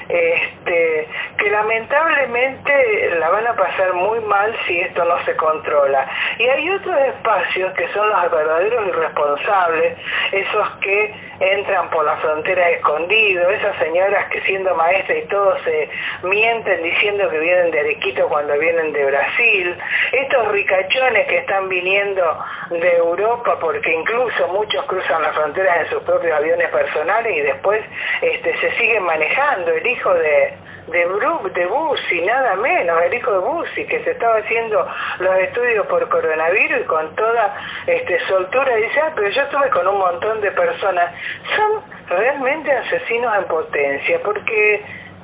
este, 0.08 1.08
que 1.36 1.50
lamentablemente 1.50 3.16
la 3.18 3.28
van 3.30 3.46
a 3.46 3.54
pasar 3.54 3.92
muy 3.94 4.20
mal 4.20 4.54
si 4.66 4.80
esto 4.80 5.04
no 5.04 5.24
se 5.24 5.36
controla. 5.36 6.06
Y 6.38 6.44
hay 6.44 6.70
otros 6.70 6.96
espacios 6.98 7.72
que 7.74 7.88
son 7.92 8.08
los 8.08 8.30
verdaderos 8.30 8.88
irresponsables, 8.88 9.98
esos 10.32 10.68
que 10.80 11.14
entran 11.40 11.90
por 11.90 12.04
la 12.04 12.16
frontera 12.16 12.70
escondidos, 12.70 13.52
esas 13.52 13.76
señoras 13.78 14.28
que 14.30 14.40
siendo 14.42 14.74
maestras 14.74 15.18
y 15.18 15.28
todos 15.28 15.60
se 15.64 15.88
mienten 16.22 16.82
diciendo 16.82 17.28
que 17.28 17.38
vienen 17.38 17.70
de 17.70 17.80
Arequito 17.80 18.28
cuando 18.28 18.58
vienen 18.58 18.92
de 18.92 19.04
Brasil, 19.04 19.76
estos 20.12 20.48
ricachones 20.48 21.26
que 21.26 21.38
están 21.38 21.68
viniendo 21.68 22.44
de 22.70 22.96
Europa 22.96 23.58
porque 23.60 23.92
incluso 23.92 24.48
muchos 24.48 24.84
cruzan 24.86 25.22
las 25.22 25.34
fronteras 25.34 25.78
en 25.80 25.90
sus 25.90 26.02
propios 26.04 26.32
aviones 26.32 26.68
personales 26.70 27.36
y 27.36 27.40
después 27.40 27.82
este, 28.22 28.58
se 28.60 28.76
siguen 28.76 29.02
manejando. 29.04 29.72
El 29.72 29.86
hijo 29.86 30.14
de, 30.14 30.54
de, 30.88 31.06
Bru, 31.06 31.48
de 31.54 31.66
Bussi, 31.66 32.20
nada 32.22 32.56
menos, 32.56 33.02
el 33.02 33.14
hijo 33.14 33.32
de 33.32 33.38
Bussi, 33.38 33.84
que 33.86 34.02
se 34.04 34.10
estaba 34.10 34.36
haciendo 34.36 34.86
los 35.18 35.36
estudios 35.38 35.86
por 35.86 36.08
coronavirus 36.08 36.80
y 36.80 36.84
con 36.84 37.14
toda 37.16 37.56
este, 37.86 38.18
soltura 38.26 38.76
dice, 38.76 39.00
ah, 39.00 39.12
pero 39.14 39.28
yo 39.28 39.42
estuve 39.42 39.70
con 39.70 39.88
un 39.88 39.98
montón 39.98 40.40
de 40.40 40.50
personas. 40.50 41.12
Son 41.56 41.82
realmente 42.08 42.70
asesinos 42.70 43.34
en 43.38 43.44
potencia, 43.44 44.20
porque 44.22 44.74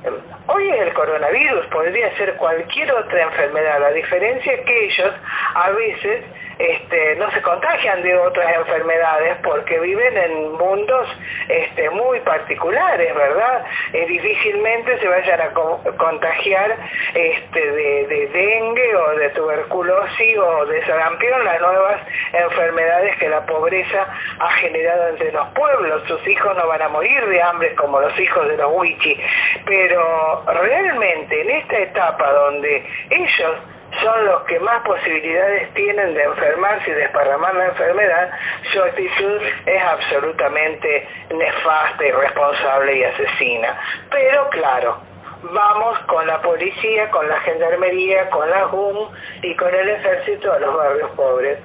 em, 0.03 0.13
hoy 0.47 0.69
el 0.69 0.93
coronavirus 0.93 1.65
podría 1.67 2.15
ser 2.17 2.35
cualquier 2.35 2.91
otra 2.91 3.23
enfermedad, 3.23 3.79
la 3.79 3.91
diferencia 3.91 4.53
es 4.53 4.65
que 4.65 4.85
ellos 4.85 5.13
a 5.55 5.69
veces 5.71 6.25
este, 6.61 7.15
no 7.15 7.31
se 7.31 7.41
contagian 7.41 8.03
de 8.03 8.15
otras 8.15 8.55
enfermedades 8.55 9.37
porque 9.43 9.79
viven 9.79 10.15
en 10.15 10.51
mundos 10.53 11.09
este, 11.49 11.89
muy 11.89 12.19
particulares, 12.19 13.15
¿verdad? 13.15 13.65
Eh, 13.93 14.05
difícilmente 14.05 14.99
se 14.99 15.07
vayan 15.07 15.41
a 15.41 15.49
contagiar 15.97 16.77
este, 17.15 17.71
de, 17.71 18.07
de, 18.07 18.27
dengue 18.27 18.95
o 18.95 19.15
de 19.15 19.29
tuberculosis 19.29 20.37
o 20.37 20.65
de 20.67 20.85
sarampión, 20.85 21.43
las 21.43 21.61
nuevas 21.61 22.01
enfermedades 22.31 23.17
que 23.17 23.29
la 23.29 23.43
pobreza 23.47 24.07
ha 24.39 24.51
generado 24.57 25.09
entre 25.09 25.31
los 25.31 25.47
pueblos. 25.49 26.03
Sus 26.07 26.27
hijos 26.27 26.55
no 26.55 26.67
van 26.67 26.83
a 26.83 26.89
morir 26.89 27.25
de 27.25 27.41
hambre 27.41 27.73
como 27.73 27.99
los 27.99 28.17
hijos 28.19 28.47
de 28.47 28.57
los 28.57 28.71
wichi, 28.73 29.19
pero 29.65 30.43
realmente 30.45 31.41
en 31.41 31.49
esta 31.49 31.79
etapa 31.79 32.31
donde 32.31 32.85
ellos 33.09 33.57
son 34.01 34.25
los 34.25 34.43
que 34.43 34.59
más 34.59 34.83
posibilidades 34.83 35.73
tienen 35.73 36.13
de 36.13 36.23
enfermarse 36.23 36.91
y 36.91 36.93
desparramar 36.93 37.55
la 37.55 37.67
enfermedad, 37.67 38.31
su 38.73 38.81
actitud 38.81 39.41
es 39.65 39.83
absolutamente 39.83 41.07
nefasta, 41.33 42.05
irresponsable 42.05 42.97
y 42.97 43.03
asesina. 43.03 43.77
Pero 44.09 44.49
claro, 44.49 44.97
vamos 45.43 45.99
con 46.07 46.25
la 46.27 46.41
policía, 46.41 47.09
con 47.09 47.27
la 47.27 47.39
gendarmería, 47.41 48.29
con 48.29 48.49
la 48.49 48.67
JUM 48.67 49.09
y 49.41 49.55
con 49.55 49.73
el 49.73 49.89
ejército 49.89 50.51
a 50.51 50.59
los 50.59 50.75
barrios 50.75 51.11
pobres. 51.11 51.59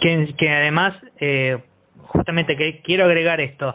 Que, 0.00 0.48
además, 0.48 0.94
eh, 1.20 1.58
justamente 2.08 2.56
que 2.56 2.82
quiero 2.82 3.04
agregar 3.04 3.40
esto, 3.40 3.74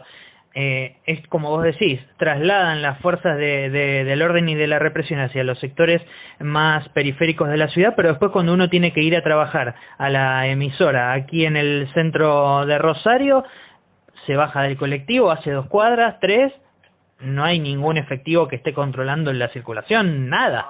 eh, 0.54 0.96
es 1.06 1.26
como 1.28 1.50
vos 1.50 1.62
decís, 1.62 2.00
trasladan 2.16 2.82
las 2.82 2.98
fuerzas 3.00 3.36
de, 3.36 3.70
del 3.70 4.22
orden 4.22 4.48
y 4.48 4.54
de 4.54 4.66
la 4.66 4.78
represión 4.78 5.20
hacia 5.20 5.44
los 5.44 5.58
sectores 5.60 6.02
más 6.40 6.88
periféricos 6.90 7.48
de 7.48 7.58
la 7.58 7.68
ciudad, 7.68 7.94
pero 7.94 8.08
después 8.08 8.32
cuando 8.32 8.54
uno 8.54 8.68
tiene 8.68 8.92
que 8.92 9.02
ir 9.02 9.16
a 9.16 9.22
trabajar 9.22 9.74
a 9.98 10.08
la 10.08 10.46
emisora 10.46 11.12
aquí 11.12 11.44
en 11.44 11.56
el 11.56 11.88
centro 11.94 12.64
de 12.66 12.78
Rosario, 12.78 13.44
se 14.26 14.36
baja 14.36 14.62
del 14.62 14.76
colectivo, 14.76 15.30
hace 15.30 15.50
dos 15.50 15.66
cuadras, 15.66 16.18
tres, 16.20 16.52
no 17.20 17.44
hay 17.44 17.58
ningún 17.58 17.98
efectivo 17.98 18.48
que 18.48 18.56
esté 18.56 18.72
controlando 18.72 19.32
la 19.32 19.48
circulación, 19.48 20.28
nada. 20.28 20.66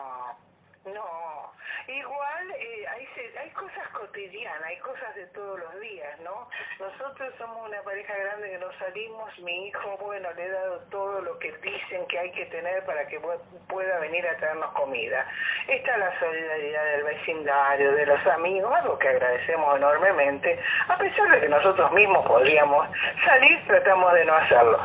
No, 0.85 1.53
igual 1.89 2.51
eh, 2.51 2.87
hay, 2.89 3.07
hay 3.43 3.51
cosas 3.51 3.89
cotidianas, 3.93 4.63
hay 4.65 4.79
cosas 4.79 5.15
de 5.15 5.27
todos 5.29 5.59
los 5.59 5.81
días, 5.81 6.19
¿no? 6.25 6.49
Nosotros 7.19 7.39
somos 7.39 7.69
una 7.69 7.83
pareja 7.83 8.15
grande 8.15 8.49
que 8.49 8.59
nos 8.59 8.73
salimos, 8.77 9.39
mi 9.41 9.67
hijo, 9.67 9.99
bueno, 10.01 10.29
le 10.37 10.45
he 10.45 10.51
dado 10.51 10.79
todo 10.89 11.21
lo 11.23 11.37
que 11.41 11.51
dicen 11.63 12.07
que 12.07 12.17
hay 12.17 12.31
que 12.31 12.47
tener 12.47 12.85
para 12.85 13.09
que 13.09 13.19
pueda 13.69 13.99
venir 13.99 14.25
a 14.29 14.37
traernos 14.37 14.71
comida. 14.75 15.27
Está 15.67 15.97
la 15.97 16.17
solidaridad 16.21 16.85
del 16.85 17.03
vecindario, 17.03 17.93
de 17.93 18.07
los 18.07 18.25
amigos, 18.29 18.73
algo 18.73 18.97
que 19.01 19.09
agradecemos 19.09 19.77
enormemente, 19.79 20.61
a 20.87 20.97
pesar 20.97 21.29
de 21.31 21.41
que 21.41 21.49
nosotros 21.49 21.91
mismos 21.91 22.25
podríamos 22.25 22.89
salir, 23.27 23.67
tratamos 23.67 24.15
de 24.15 24.25
no 24.25 24.35
hacerlo. 24.35 24.79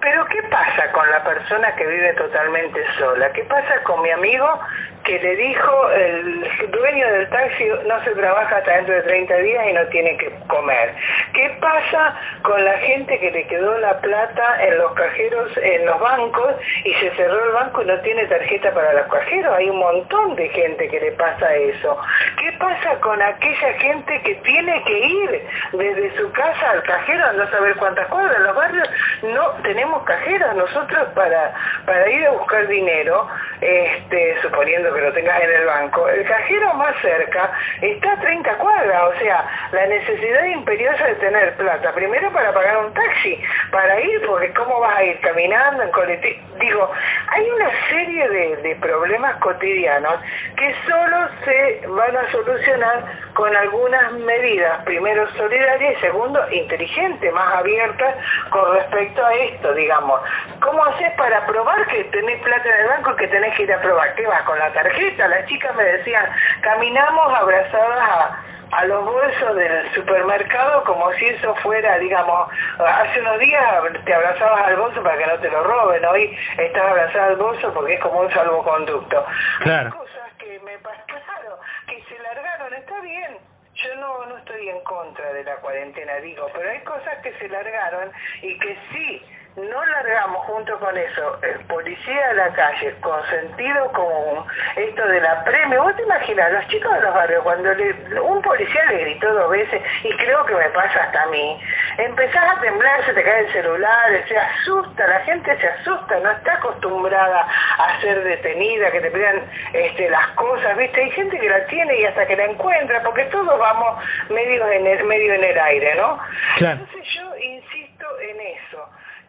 Pero 0.00 0.24
¿qué 0.26 0.42
pasa 0.44 0.92
con 0.92 1.10
la 1.10 1.24
persona 1.24 1.74
que 1.74 1.84
vive 1.84 2.12
totalmente 2.14 2.80
sola? 2.96 3.32
¿Qué 3.32 3.42
pasa 3.42 3.82
con 3.82 4.02
mi 4.02 4.10
amigo 4.10 4.60
que 5.06 5.20
le 5.20 5.36
dijo 5.36 5.90
el 5.90 6.70
dueño 6.70 7.12
del 7.12 7.28
taxi 7.30 7.64
no 7.86 8.02
se 8.02 8.10
trabaja 8.10 8.56
hasta 8.56 8.72
dentro 8.72 8.94
de 8.94 9.02
30 9.02 9.36
días 9.36 9.66
y 9.68 9.72
no 9.72 9.86
tiene 9.86 10.16
que 10.16 10.32
comer. 10.48 10.94
¿Qué 11.32 11.56
pasa 11.60 12.18
con 12.42 12.64
la 12.64 12.76
gente 12.78 13.18
que 13.20 13.30
le 13.30 13.46
quedó 13.46 13.78
la 13.78 14.00
plata 14.00 14.64
en 14.66 14.78
los 14.78 14.92
cajeros, 14.94 15.56
en 15.58 15.86
los 15.86 16.00
bancos 16.00 16.56
y 16.84 16.92
se 16.94 17.10
cerró 17.14 17.44
el 17.44 17.52
banco 17.52 17.82
y 17.82 17.86
no 17.86 18.00
tiene 18.00 18.26
tarjeta 18.26 18.74
para 18.74 18.92
los 18.94 19.06
cajeros? 19.06 19.54
Hay 19.56 19.70
un 19.70 19.78
montón 19.78 20.34
de 20.34 20.48
gente 20.48 20.88
que 20.88 21.00
le 21.00 21.12
pasa 21.12 21.54
eso. 21.54 21.98
¿Qué 22.40 22.52
pasa 22.58 22.98
con 23.00 23.22
aquella 23.22 23.72
gente 23.74 24.20
que 24.22 24.34
tiene 24.34 24.82
que 24.84 24.98
ir 24.98 25.48
desde 25.72 26.16
su 26.16 26.32
casa 26.32 26.70
al 26.70 26.82
cajero 26.82 27.26
a 27.26 27.32
no 27.32 27.48
saber 27.50 27.76
cuántas 27.76 28.08
cuadras? 28.08 28.36
En 28.38 28.42
los 28.42 28.56
barrios 28.56 28.88
no 29.22 29.50
tenemos 29.62 30.02
cajeros 30.02 30.56
nosotros 30.56 31.08
para, 31.14 31.54
para 31.86 32.10
ir 32.10 32.26
a 32.26 32.30
buscar 32.32 32.66
dinero, 32.66 33.28
este, 33.60 34.42
suponiendo 34.42 34.95
que 34.96 35.02
lo 35.02 35.12
tengas 35.12 35.42
en 35.42 35.50
el 35.52 35.66
banco, 35.66 36.08
el 36.08 36.24
cajero 36.24 36.74
más 36.74 36.94
cerca 37.02 37.52
está 37.82 38.12
a 38.12 38.20
30 38.20 38.54
cuadras, 38.58 39.02
o 39.04 39.18
sea, 39.18 39.44
la 39.72 39.86
necesidad 39.86 40.44
imperiosa 40.44 41.04
de 41.04 41.14
tener 41.16 41.54
plata, 41.56 41.92
primero 41.92 42.32
para 42.32 42.52
pagar 42.52 42.78
un 42.78 42.94
taxi, 42.94 43.40
para 43.70 44.00
ir, 44.00 44.26
porque 44.26 44.52
¿cómo 44.54 44.80
vas 44.80 44.96
a 44.96 45.04
ir 45.04 45.20
caminando 45.20 45.82
en 45.82 45.90
colectivo? 45.90 46.40
Digo, 46.58 46.90
hay 47.28 47.50
una 47.50 47.70
serie 47.90 48.28
de, 48.28 48.56
de 48.56 48.76
problemas 48.76 49.36
cotidianos 49.36 50.20
que 50.56 50.74
solo 50.88 51.28
se 51.44 51.86
van 51.88 52.16
a 52.16 52.30
solucionar 52.32 53.04
con 53.34 53.54
algunas 53.54 54.12
medidas, 54.12 54.82
primero 54.84 55.30
solidarias 55.36 55.98
y 55.98 56.00
segundo 56.00 56.40
inteligentes, 56.50 57.32
más 57.34 57.56
abiertas 57.56 58.16
con 58.50 58.74
respecto 58.74 59.24
a 59.24 59.34
esto, 59.34 59.74
digamos. 59.74 60.20
¿Cómo 60.60 60.84
haces 60.86 61.12
para 61.18 61.44
probar 61.46 61.86
que 61.88 62.04
tenés 62.04 62.40
plata 62.42 62.66
en 62.66 62.80
el 62.80 62.88
banco 62.88 63.12
y 63.12 63.16
que 63.16 63.28
tenés 63.28 63.54
que 63.56 63.64
ir 63.64 63.72
a 63.74 63.80
probar? 63.82 64.14
¿Qué 64.14 64.26
vas 64.26 64.42
con 64.42 64.58
la 64.58 64.72
tarjeta? 64.72 64.85
Las 65.28 65.46
chicas 65.46 65.74
me 65.74 65.84
decían, 65.84 66.24
caminamos 66.62 67.34
abrazadas 67.34 67.98
a, 67.98 68.44
a 68.72 68.84
los 68.86 69.04
bolsos 69.04 69.56
del 69.56 69.94
supermercado 69.94 70.84
como 70.84 71.12
si 71.14 71.26
eso 71.26 71.54
fuera, 71.56 71.98
digamos, 71.98 72.50
hace 72.78 73.20
unos 73.20 73.38
días 73.38 73.64
te 74.04 74.14
abrazabas 74.14 74.66
al 74.66 74.76
bolso 74.76 75.02
para 75.02 75.18
que 75.18 75.26
no 75.26 75.38
te 75.38 75.50
lo 75.50 75.64
roben, 75.64 76.04
hoy 76.04 76.38
estás 76.58 76.82
abrazada 76.82 77.26
al 77.26 77.36
bolso 77.36 77.72
porque 77.74 77.94
es 77.94 78.00
como 78.00 78.20
un 78.20 78.32
salvoconducto. 78.32 79.26
Claro. 79.60 79.86
Hay 79.86 79.98
cosas 79.98 80.32
que 80.38 80.60
me 80.60 80.78
pasaron, 80.78 81.58
que 81.88 82.02
se 82.04 82.22
largaron, 82.22 82.74
está 82.74 83.00
bien, 83.00 83.38
yo 83.74 83.96
no, 83.96 84.26
no 84.26 84.36
estoy 84.38 84.68
en 84.68 84.80
contra 84.84 85.32
de 85.32 85.44
la 85.44 85.56
cuarentena, 85.56 86.14
digo, 86.16 86.48
pero 86.54 86.70
hay 86.70 86.80
cosas 86.80 87.18
que 87.22 87.32
se 87.34 87.48
largaron 87.48 88.12
y 88.42 88.58
que 88.58 88.78
sí 88.92 89.22
no 89.56 89.86
largamos 89.86 90.44
junto 90.44 90.78
con 90.78 90.96
eso 90.96 91.38
el 91.42 91.58
policía 91.66 92.30
a 92.30 92.34
la 92.34 92.48
calle 92.52 92.94
con 93.00 93.18
sentido 93.30 93.90
común, 93.92 94.44
esto 94.76 95.08
de 95.08 95.20
la 95.20 95.44
premio, 95.44 95.82
vos 95.82 95.96
te 95.96 96.02
imaginas, 96.02 96.52
los 96.52 96.68
chicos 96.68 96.92
de 96.92 97.00
los 97.00 97.14
barrios, 97.14 97.42
cuando 97.42 97.72
le, 97.72 98.20
un 98.20 98.42
policía 98.42 98.84
le 98.90 98.98
gritó 98.98 99.32
dos 99.32 99.50
veces, 99.50 99.80
y 100.04 100.14
creo 100.16 100.44
que 100.44 100.54
me 100.54 100.68
pasa 100.70 101.04
hasta 101.04 101.22
a 101.22 101.26
mí, 101.26 101.60
empezás 101.96 102.56
a 102.56 102.60
temblar, 102.60 103.06
se 103.06 103.14
te 103.14 103.22
cae 103.22 103.46
el 103.46 103.52
celular, 103.52 104.24
se 104.28 104.38
asusta, 104.38 105.06
la 105.06 105.20
gente 105.20 105.56
se 105.58 105.68
asusta, 105.68 106.20
no 106.20 106.30
está 106.30 106.52
acostumbrada 106.54 107.46
a 107.78 108.00
ser 108.02 108.22
detenida, 108.24 108.90
que 108.90 109.00
te 109.00 109.10
pidan 109.10 109.42
este, 109.72 110.10
las 110.10 110.28
cosas, 110.34 110.76
¿viste? 110.76 111.00
Hay 111.00 111.10
gente 111.12 111.38
que 111.38 111.48
la 111.48 111.64
tiene 111.66 111.98
y 111.98 112.04
hasta 112.04 112.26
que 112.26 112.36
la 112.36 112.44
encuentra, 112.44 113.02
porque 113.02 113.24
todos 113.26 113.58
vamos 113.58 114.04
medio 114.28 114.70
en 114.70 114.86
el, 114.86 115.04
medio 115.04 115.32
en 115.32 115.44
el 115.44 115.58
aire, 115.58 115.94
¿no? 115.94 116.18
Entonces 116.60 117.06
yo 117.14 117.26
eso 117.34 117.55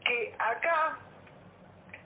que 0.08 0.34
acá 0.40 0.98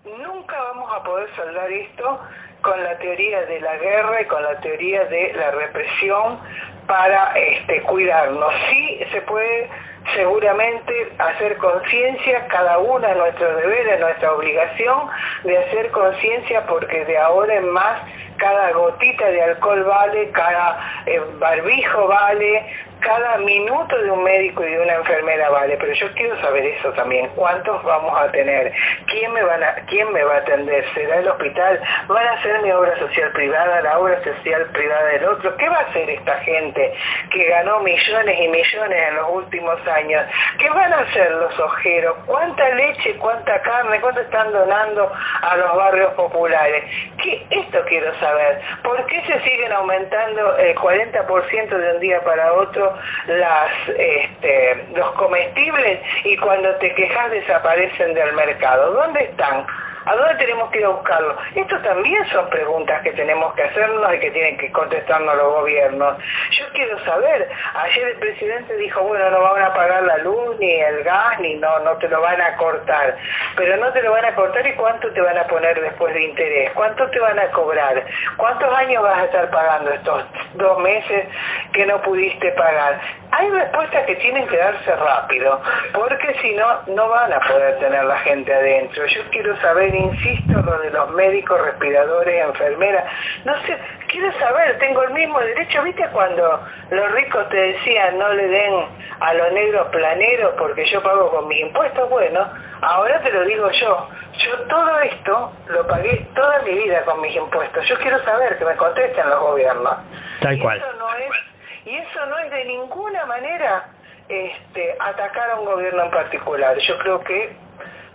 nunca 0.03 0.57
vamos 0.57 0.91
a 0.93 1.03
poder 1.03 1.29
saldar 1.35 1.71
esto 1.71 2.19
con 2.61 2.83
la 2.83 2.97
teoría 2.97 3.41
de 3.45 3.59
la 3.61 3.77
guerra 3.77 4.21
y 4.21 4.25
con 4.25 4.43
la 4.43 4.59
teoría 4.59 5.05
de 5.05 5.33
la 5.33 5.51
represión 5.51 6.39
para 6.87 7.33
este, 7.37 7.81
cuidarnos. 7.83 8.53
Sí 8.69 8.99
se 9.11 9.21
puede 9.21 9.69
seguramente 10.15 11.11
hacer 11.17 11.57
conciencia, 11.57 12.47
cada 12.47 12.79
uno 12.79 13.07
de 13.07 13.15
nuestros 13.15 13.55
deberes, 13.57 13.99
nuestra 13.99 14.33
obligación 14.33 15.07
de 15.43 15.57
hacer 15.57 15.91
conciencia 15.91 16.65
porque 16.65 17.05
de 17.05 17.17
ahora 17.17 17.55
en 17.55 17.69
más 17.69 18.01
cada 18.37 18.71
gotita 18.71 19.27
de 19.27 19.43
alcohol 19.43 19.83
vale, 19.83 20.31
cada 20.31 21.03
eh, 21.05 21.21
barbijo 21.39 22.07
vale, 22.07 22.65
cada 23.01 23.37
minuto 23.39 23.97
de 24.01 24.11
un 24.11 24.23
médico 24.23 24.63
y 24.65 24.71
de 24.71 24.79
una 24.79 24.95
enfermera 24.95 25.49
vale, 25.49 25.77
pero 25.77 25.93
yo 25.93 26.11
quiero 26.13 26.39
saber 26.41 26.65
eso 26.65 26.91
también, 26.93 27.29
cuántos 27.35 27.83
vamos 27.83 28.19
a 28.19 28.31
tener, 28.31 28.71
quién 29.07 29.33
me 29.33 29.43
van 29.43 29.63
a, 29.63 29.73
quién 29.87 30.11
me 30.11 30.23
va 30.23 30.35
a 30.35 30.37
atender, 30.37 30.85
será 30.93 31.17
el 31.17 31.27
hospital, 31.27 31.79
van 32.07 32.27
a 32.27 32.41
ser 32.41 32.61
mi 32.61 32.71
obra 32.71 32.97
social 32.99 33.31
privada, 33.31 33.81
la 33.81 33.99
obra 33.99 34.23
social 34.23 34.65
privada 34.71 35.05
del 35.05 35.25
otro, 35.25 35.55
¿qué 35.57 35.69
va 35.69 35.77
a 35.77 35.81
hacer 35.81 36.09
esta 36.09 36.37
gente 36.39 36.93
que 37.31 37.45
ganó 37.45 37.79
millones 37.79 38.39
y 38.39 38.47
millones 38.47 39.07
en 39.09 39.15
los 39.15 39.29
últimos 39.31 39.87
años? 39.87 40.25
¿Qué 40.59 40.69
van 40.69 40.93
a 40.93 40.99
hacer 40.99 41.31
los 41.31 41.59
ojeros? 41.59 42.17
¿Cuánta 42.25 42.69
leche, 42.69 43.15
cuánta 43.17 43.61
carne, 43.61 43.99
cuánto 43.99 44.21
están 44.21 44.51
donando 44.51 45.11
a 45.41 45.55
los 45.57 45.75
barrios 45.75 46.13
populares? 46.13 46.83
¿Qué 47.21 47.45
esto 47.49 47.79
quiero 47.87 48.17
saber? 48.19 48.61
¿Por 48.83 49.05
qué 49.07 49.21
se 49.21 49.39
siguen 49.41 49.71
aumentando 49.71 50.57
el 50.57 50.75
40% 50.75 51.69
de 51.69 51.93
un 51.93 51.99
día 51.99 52.21
para 52.21 52.53
otro 52.53 52.90
las 53.27 53.71
este, 53.97 54.85
los 54.95 55.11
comestibles 55.13 55.99
y 56.23 56.37
cuando 56.37 56.75
te 56.75 56.93
quejas 56.93 57.31
desaparecen 57.31 58.13
del 58.13 58.33
mercado. 58.33 58.93
¿Dónde 58.93 59.23
están? 59.23 59.65
¿A 60.05 60.15
dónde 60.15 60.35
tenemos 60.35 60.71
que 60.71 60.79
ir 60.79 60.85
a 60.85 60.89
buscarlo? 60.89 61.37
Estos 61.55 61.81
también 61.83 62.27
son 62.29 62.49
preguntas 62.49 63.01
que 63.03 63.11
tenemos 63.11 63.53
que 63.53 63.63
hacernos 63.63 64.13
y 64.15 64.19
que 64.19 64.31
tienen 64.31 64.57
que 64.57 64.71
contestarnos 64.71 65.35
los 65.37 65.53
gobiernos. 65.53 66.17
Yo 66.57 66.65
quiero 66.73 67.03
saber, 67.05 67.47
ayer 67.75 68.07
el 68.07 68.17
presidente 68.17 68.75
dijo, 68.77 69.01
bueno, 69.01 69.29
no 69.29 69.41
van 69.41 69.61
a 69.61 69.73
pagar 69.73 70.03
la 70.03 70.17
luz, 70.17 70.57
ni 70.59 70.71
el 70.71 71.03
gas, 71.03 71.39
ni 71.39 71.55
no, 71.55 71.79
no 71.79 71.97
te 71.97 72.09
lo 72.09 72.19
van 72.19 72.41
a 72.41 72.55
cortar. 72.57 73.15
Pero 73.55 73.77
no 73.77 73.91
te 73.93 74.01
lo 74.01 74.11
van 74.11 74.25
a 74.25 74.33
cortar 74.33 74.65
y 74.65 74.73
cuánto 74.73 75.11
te 75.11 75.21
van 75.21 75.37
a 75.37 75.43
poner 75.43 75.79
después 75.79 76.13
de 76.13 76.23
interés, 76.23 76.71
cuánto 76.73 77.07
te 77.11 77.19
van 77.19 77.37
a 77.37 77.51
cobrar, 77.51 78.03
cuántos 78.37 78.73
años 78.73 79.03
vas 79.03 79.19
a 79.19 79.25
estar 79.25 79.49
pagando 79.51 79.91
estos 79.91 80.25
dos 80.55 80.79
meses 80.79 81.27
que 81.73 81.85
no 81.85 82.01
pudiste 82.01 82.51
pagar. 82.53 82.99
Hay 83.31 83.49
respuestas 83.49 84.05
que 84.05 84.15
tienen 84.17 84.45
que 84.47 84.57
darse 84.57 84.95
rápido, 84.95 85.61
porque 85.93 86.35
si 86.41 86.53
no, 86.53 86.81
no 86.87 87.07
van 87.07 87.31
a 87.31 87.39
poder 87.39 87.79
tener 87.79 88.03
la 88.03 88.19
gente 88.19 88.53
adentro. 88.53 89.05
Yo 89.05 89.21
quiero 89.31 89.59
saber 89.61 89.95
insisto, 89.95 90.61
lo 90.61 90.79
de 90.79 90.91
los 90.91 91.11
médicos, 91.11 91.61
respiradores, 91.61 92.45
enfermeras, 92.45 93.05
no 93.45 93.53
sé, 93.63 93.77
quiero 94.09 94.31
saber, 94.37 94.77
tengo 94.79 95.03
el 95.03 95.11
mismo 95.11 95.39
derecho, 95.39 95.81
¿viste 95.83 96.05
cuando 96.11 96.61
los 96.89 97.11
ricos 97.13 97.47
te 97.49 97.57
decían 97.57 98.19
no 98.19 98.29
le 98.33 98.47
den 98.47 98.85
a 99.21 99.33
los 99.33 99.53
negros 99.53 99.87
planeros 99.87 100.53
porque 100.57 100.85
yo 100.91 101.01
pago 101.01 101.31
con 101.31 101.47
mis 101.47 101.61
impuestos? 101.61 102.09
Bueno, 102.09 102.45
ahora 102.81 103.21
te 103.21 103.31
lo 103.31 103.43
digo 103.45 103.69
yo, 103.71 104.09
yo 104.37 104.57
todo 104.67 104.99
esto 104.99 105.53
lo 105.67 105.87
pagué 105.87 106.27
toda 106.35 106.61
mi 106.63 106.73
vida 106.73 107.03
con 107.05 107.21
mis 107.21 107.35
impuestos, 107.35 107.87
yo 107.87 107.97
quiero 107.99 108.21
saber 108.25 108.57
que 108.57 108.65
me 108.65 108.75
contesten 108.75 109.29
los 109.29 109.39
gobiernos. 109.39 109.97
Tal 110.41 110.59
cual. 110.59 110.77
Eso 110.77 110.93
no 110.97 111.15
es, 111.15 111.50
y 111.85 111.95
eso 111.95 112.25
no 112.27 112.37
es 112.39 112.51
de 112.51 112.65
ninguna 112.65 113.25
manera 113.25 113.85
este, 114.29 114.95
atacar 114.99 115.51
a 115.51 115.59
un 115.59 115.65
gobierno 115.65 116.03
en 116.03 116.11
particular. 116.11 116.77
Yo 116.77 116.97
creo 116.99 117.23
que 117.23 117.55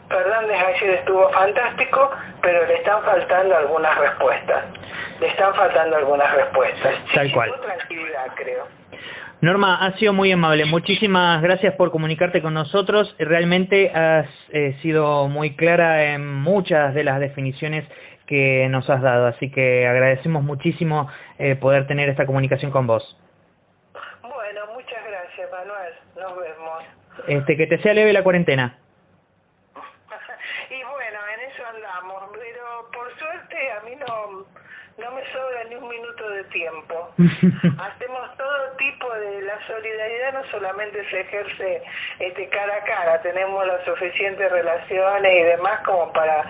Fernández 0.08 0.56
ayer 0.56 0.90
estuvo 0.98 1.28
fantástico, 1.30 2.10
pero 2.42 2.66
le 2.66 2.74
están 2.74 3.02
faltando 3.02 3.56
algunas 3.56 3.98
respuestas. 3.98 4.64
Le 5.20 5.28
están 5.28 5.54
faltando 5.54 5.96
algunas 5.96 6.34
respuestas. 6.34 6.94
Tal 7.14 7.32
cual. 7.32 7.52
tranquilidad, 7.60 8.26
creo. 8.36 8.66
Norma, 9.40 9.84
ha 9.84 9.92
sido 9.98 10.12
muy 10.12 10.32
amable. 10.32 10.64
Muchísimas 10.64 11.42
gracias 11.42 11.74
por 11.74 11.90
comunicarte 11.90 12.40
con 12.40 12.54
nosotros. 12.54 13.14
Realmente 13.18 13.90
has 13.90 14.26
eh, 14.50 14.78
sido 14.80 15.28
muy 15.28 15.56
clara 15.56 16.14
en 16.14 16.34
muchas 16.40 16.94
de 16.94 17.04
las 17.04 17.20
definiciones 17.20 17.86
que 18.26 18.66
nos 18.70 18.88
has 18.90 19.02
dado, 19.02 19.26
así 19.26 19.50
que 19.50 19.86
agradecemos 19.86 20.42
muchísimo 20.42 21.08
eh, 21.38 21.54
poder 21.56 21.86
tener 21.86 22.08
esta 22.08 22.26
comunicación 22.26 22.70
con 22.70 22.86
vos. 22.86 23.02
Bueno, 24.22 24.60
muchas 24.74 25.04
gracias, 25.06 25.50
Manuel. 25.50 25.94
Nos 26.16 26.36
vemos. 26.36 26.84
Este, 27.26 27.56
que 27.56 27.66
te 27.66 27.78
sea 27.82 27.94
leve 27.94 28.12
la 28.12 28.22
cuarentena. 28.22 28.78
a 33.76 33.80
mí 33.84 33.92
no, 33.96 34.44
no 34.98 35.14
me 35.14 35.22
sobra 35.32 35.64
ni 35.68 35.74
un 35.76 35.88
minuto 35.88 36.30
de 36.30 36.44
tiempo, 36.44 37.10
hacemos 37.18 38.36
todo 38.36 38.76
tipo 38.78 39.12
de 39.14 39.42
la 39.42 39.58
solidaridad 39.66 40.32
no 40.32 40.44
solamente 40.50 41.04
se 41.10 41.20
ejerce 41.20 41.82
este 42.20 42.48
cara 42.48 42.76
a 42.76 42.84
cara, 42.84 43.22
tenemos 43.22 43.66
las 43.66 43.84
suficientes 43.84 44.50
relaciones 44.50 45.32
y 45.32 45.42
demás 45.42 45.80
como 45.84 46.12
para 46.12 46.44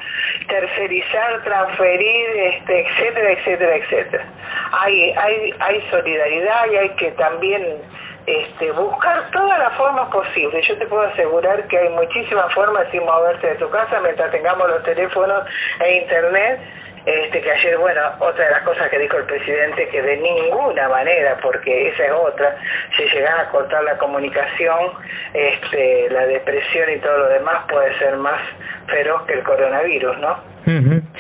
tercerizar, 0.49 1.43
transferir, 1.45 2.31
este, 2.37 2.87
etcétera, 2.87 3.31
etcétera, 3.33 3.77
etcétera. 3.77 4.27
Hay 4.73 5.13
hay 5.13 5.55
hay 5.59 5.91
solidaridad 5.91 6.67
y 6.71 6.77
hay 6.77 6.91
que 6.97 7.11
también 7.13 7.83
este, 8.27 8.73
buscar 8.73 9.31
todas 9.31 9.59
las 9.59 9.73
formas 9.75 10.09
posibles. 10.11 10.67
Yo 10.67 10.77
te 10.79 10.87
puedo 10.87 11.03
asegurar 11.03 11.67
que 11.69 11.79
hay 11.79 11.89
muchísimas 11.91 12.53
formas 12.53 12.87
sin 12.91 13.05
moverte 13.05 13.47
de 13.47 13.55
tu 13.55 13.71
casa 13.71 14.01
mientras 14.01 14.31
tengamos 14.31 14.69
los 14.69 14.83
teléfonos 14.83 15.45
e 15.81 16.03
internet. 16.03 16.61
Este, 17.07 17.41
que 17.41 17.53
ayer, 17.53 17.79
bueno, 17.79 18.01
otra 18.19 18.47
de 18.47 18.51
las 18.51 18.63
cosas 18.65 18.91
que 18.91 18.99
dijo 18.99 19.17
el 19.17 19.27
presidente, 19.27 19.89
que 19.91 20.03
de 20.03 20.17
ninguna 20.17 20.89
manera, 20.89 21.37
porque 21.41 21.91
esa 21.91 22.05
es 22.05 22.11
otra, 22.11 22.57
si 22.97 23.05
llegas 23.05 23.47
a 23.47 23.51
cortar 23.51 23.85
la 23.85 23.97
comunicación, 23.97 24.91
este, 25.33 26.11
la 26.11 26.27
depresión 26.27 26.91
y 26.91 26.99
todo 26.99 27.19
lo 27.19 27.29
demás 27.29 27.65
puede 27.69 27.97
ser 28.01 28.17
más 28.17 28.41
feroz 28.89 29.23
que 29.27 29.35
el 29.35 29.45
coronavirus, 29.45 30.19
¿no? 30.19 30.37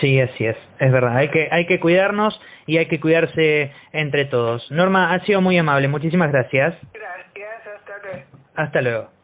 Sí, 0.00 0.20
así 0.20 0.44
es, 0.44 0.56
es 0.78 0.92
verdad, 0.92 1.16
hay 1.16 1.30
que, 1.30 1.48
hay 1.50 1.66
que 1.66 1.80
cuidarnos 1.80 2.38
y 2.66 2.76
hay 2.76 2.86
que 2.86 3.00
cuidarse 3.00 3.72
entre 3.92 4.26
todos. 4.26 4.62
Norma, 4.70 5.14
ha 5.14 5.24
sido 5.24 5.40
muy 5.40 5.56
amable, 5.56 5.88
muchísimas 5.88 6.30
gracias. 6.30 6.74
Gracias, 6.92 7.66
hasta 7.66 7.92
luego. 8.02 8.26
Hasta 8.54 8.80
luego. 8.82 9.16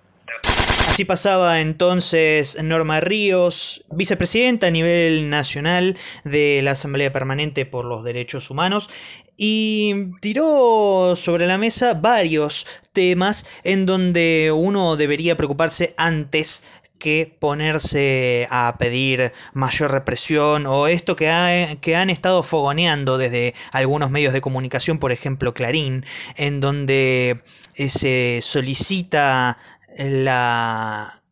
Así 0.92 1.04
pasaba 1.06 1.60
entonces 1.60 2.62
Norma 2.62 3.00
Ríos, 3.00 3.84
vicepresidenta 3.90 4.66
a 4.66 4.70
nivel 4.70 5.30
nacional 5.30 5.96
de 6.24 6.60
la 6.62 6.72
Asamblea 6.72 7.12
Permanente 7.12 7.64
por 7.64 7.86
los 7.86 8.04
Derechos 8.04 8.50
Humanos, 8.50 8.90
y 9.38 10.10
tiró 10.20 11.16
sobre 11.16 11.46
la 11.46 11.56
mesa 11.56 11.94
varios 11.94 12.66
temas 12.92 13.46
en 13.64 13.86
donde 13.86 14.52
uno 14.54 14.96
debería 14.96 15.34
preocuparse 15.34 15.94
antes 15.96 16.62
que 17.02 17.36
ponerse 17.40 18.46
a 18.48 18.76
pedir 18.78 19.32
mayor 19.54 19.90
represión 19.90 20.66
o 20.66 20.86
esto 20.86 21.16
que, 21.16 21.76
que 21.80 21.96
han 21.96 22.10
estado 22.10 22.44
fogoneando 22.44 23.18
desde 23.18 23.56
algunos 23.72 24.12
medios 24.12 24.32
de 24.32 24.40
comunicación, 24.40 24.98
por 25.00 25.10
ejemplo 25.10 25.52
Clarín, 25.52 26.06
en 26.36 26.60
donde 26.60 27.42
eh, 27.74 27.88
se 27.88 28.38
solicita 28.40 29.58
la, 29.98 31.24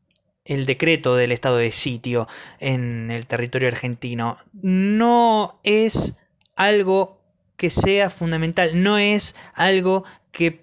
el 0.44 0.66
decreto 0.66 1.14
del 1.14 1.30
estado 1.30 1.58
de 1.58 1.70
sitio 1.70 2.26
en 2.58 3.12
el 3.12 3.28
territorio 3.28 3.68
argentino. 3.68 4.38
No 4.60 5.60
es 5.62 6.16
algo 6.56 7.20
que 7.56 7.70
sea 7.70 8.10
fundamental, 8.10 8.82
no 8.82 8.98
es 8.98 9.36
algo 9.54 10.02
que 10.32 10.59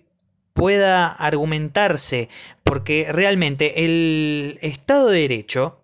pueda 0.58 1.08
argumentarse, 1.08 2.30
porque 2.64 3.06
realmente 3.12 3.86
el 3.86 4.58
Estado 4.64 5.10
de 5.10 5.20
Derecho 5.20 5.84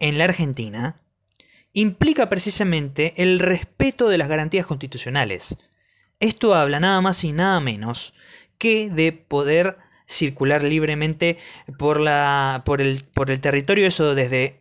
en 0.00 0.18
la 0.18 0.24
Argentina 0.24 1.00
implica 1.72 2.28
precisamente 2.28 3.14
el 3.22 3.38
respeto 3.38 4.08
de 4.08 4.18
las 4.18 4.26
garantías 4.26 4.66
constitucionales. 4.66 5.56
Esto 6.18 6.56
habla 6.56 6.80
nada 6.80 7.00
más 7.02 7.22
y 7.22 7.30
nada 7.30 7.60
menos 7.60 8.14
que 8.58 8.90
de 8.90 9.12
poder 9.12 9.78
circular 10.08 10.64
libremente 10.64 11.38
por, 11.78 12.00
la, 12.00 12.62
por, 12.66 12.82
el, 12.82 13.04
por 13.04 13.30
el 13.30 13.38
territorio, 13.38 13.86
eso 13.86 14.16
desde 14.16 14.60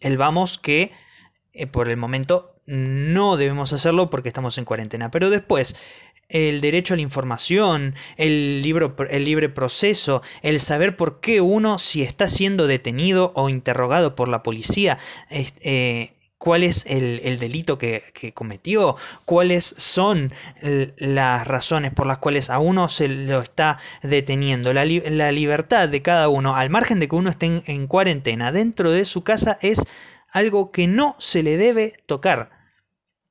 el 0.00 0.16
vamos 0.16 0.58
que 0.58 0.90
eh, 1.52 1.68
por 1.68 1.88
el 1.88 1.96
momento 1.96 2.50
no 2.70 3.36
debemos 3.36 3.72
hacerlo 3.72 4.10
porque 4.10 4.28
estamos 4.28 4.56
en 4.56 4.64
cuarentena. 4.64 5.10
Pero 5.10 5.28
después, 5.28 5.74
el 6.30 6.60
derecho 6.60 6.94
a 6.94 6.96
la 6.96 7.02
información, 7.02 7.94
el, 8.16 8.62
libro, 8.62 8.96
el 9.10 9.24
libre 9.24 9.48
proceso, 9.48 10.22
el 10.42 10.60
saber 10.60 10.96
por 10.96 11.20
qué 11.20 11.40
uno, 11.40 11.78
si 11.78 12.02
está 12.02 12.26
siendo 12.28 12.66
detenido 12.66 13.32
o 13.34 13.48
interrogado 13.48 14.14
por 14.14 14.28
la 14.28 14.42
policía, 14.42 14.98
eh, 15.30 16.14
cuál 16.40 16.62
es 16.62 16.86
el, 16.86 17.38
delito 17.38 17.76
que, 17.76 18.32
cometió, 18.32 18.96
cuáles 19.26 19.74
son 19.76 20.32
las 20.96 21.46
razones 21.46 21.92
por 21.92 22.06
las 22.06 22.16
cuales 22.16 22.48
a 22.48 22.58
uno 22.60 22.88
se 22.88 23.08
lo 23.08 23.42
está 23.42 23.78
deteniendo. 24.02 24.72
La, 24.72 24.86
la 24.86 25.32
libertad 25.32 25.90
de 25.90 26.00
cada 26.00 26.30
uno, 26.30 26.56
al 26.56 26.70
margen 26.70 26.98
de 26.98 27.08
que 27.08 27.16
uno 27.16 27.28
esté 27.28 27.62
en 27.66 27.86
cuarentena, 27.86 28.52
dentro 28.52 28.90
de 28.90 29.04
su 29.04 29.22
casa, 29.22 29.58
es 29.60 29.84
algo 30.32 30.70
que 30.70 30.86
no 30.86 31.14
se 31.18 31.42
le 31.42 31.58
debe 31.58 31.94
tocar. 32.06 32.59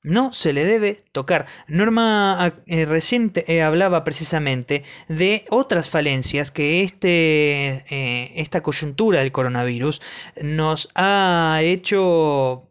No 0.02 0.34
se 0.34 0.54
le 0.54 0.64
debe 0.64 1.04
tocar. 1.12 1.46
Norma 1.68 2.46
ah, 2.46 2.54
eh, 2.68 2.86
reciente 2.86 3.44
eh, 3.54 3.62
hablaba 3.62 4.06
precisamente 4.06 4.86
de 5.10 5.44
otras 5.50 5.90
falencias 5.90 6.52
que 6.52 6.84
este, 6.84 7.84
eh, 7.90 8.32
esta 8.38 8.62
coyuntura 8.62 9.20
del 9.20 9.34
coronavirus 9.34 10.02
nos 10.42 10.88
ha 10.96 11.60
hecho 11.64 12.64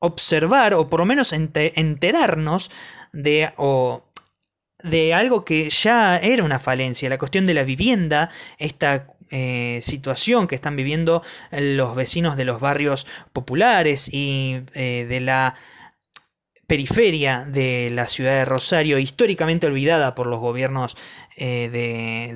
observar 0.00 0.74
o 0.74 0.90
por 0.90 1.00
lo 1.00 1.06
menos 1.06 1.32
enterarnos 1.32 2.70
de, 3.14 3.50
o, 3.56 4.04
de 4.82 5.14
algo 5.14 5.46
que 5.46 5.70
ya 5.70 6.18
era 6.18 6.44
una 6.44 6.58
falencia, 6.58 7.08
la 7.08 7.16
cuestión 7.16 7.46
de 7.46 7.54
la 7.54 7.64
vivienda, 7.64 8.28
esta 8.58 9.06
situación 9.80 10.46
que 10.46 10.54
están 10.54 10.76
viviendo 10.76 11.20
los 11.50 11.96
vecinos 11.96 12.36
de 12.36 12.44
los 12.44 12.60
barrios 12.60 13.08
populares 13.32 14.08
y 14.12 14.60
de 14.72 15.18
la 15.20 15.56
periferia 16.66 17.44
de 17.44 17.90
la 17.92 18.06
ciudad 18.06 18.32
de 18.32 18.44
Rosario, 18.44 18.98
históricamente 18.98 19.66
olvidada 19.66 20.14
por 20.14 20.26
los 20.26 20.40
gobiernos 20.40 20.96
eh, 21.36 21.68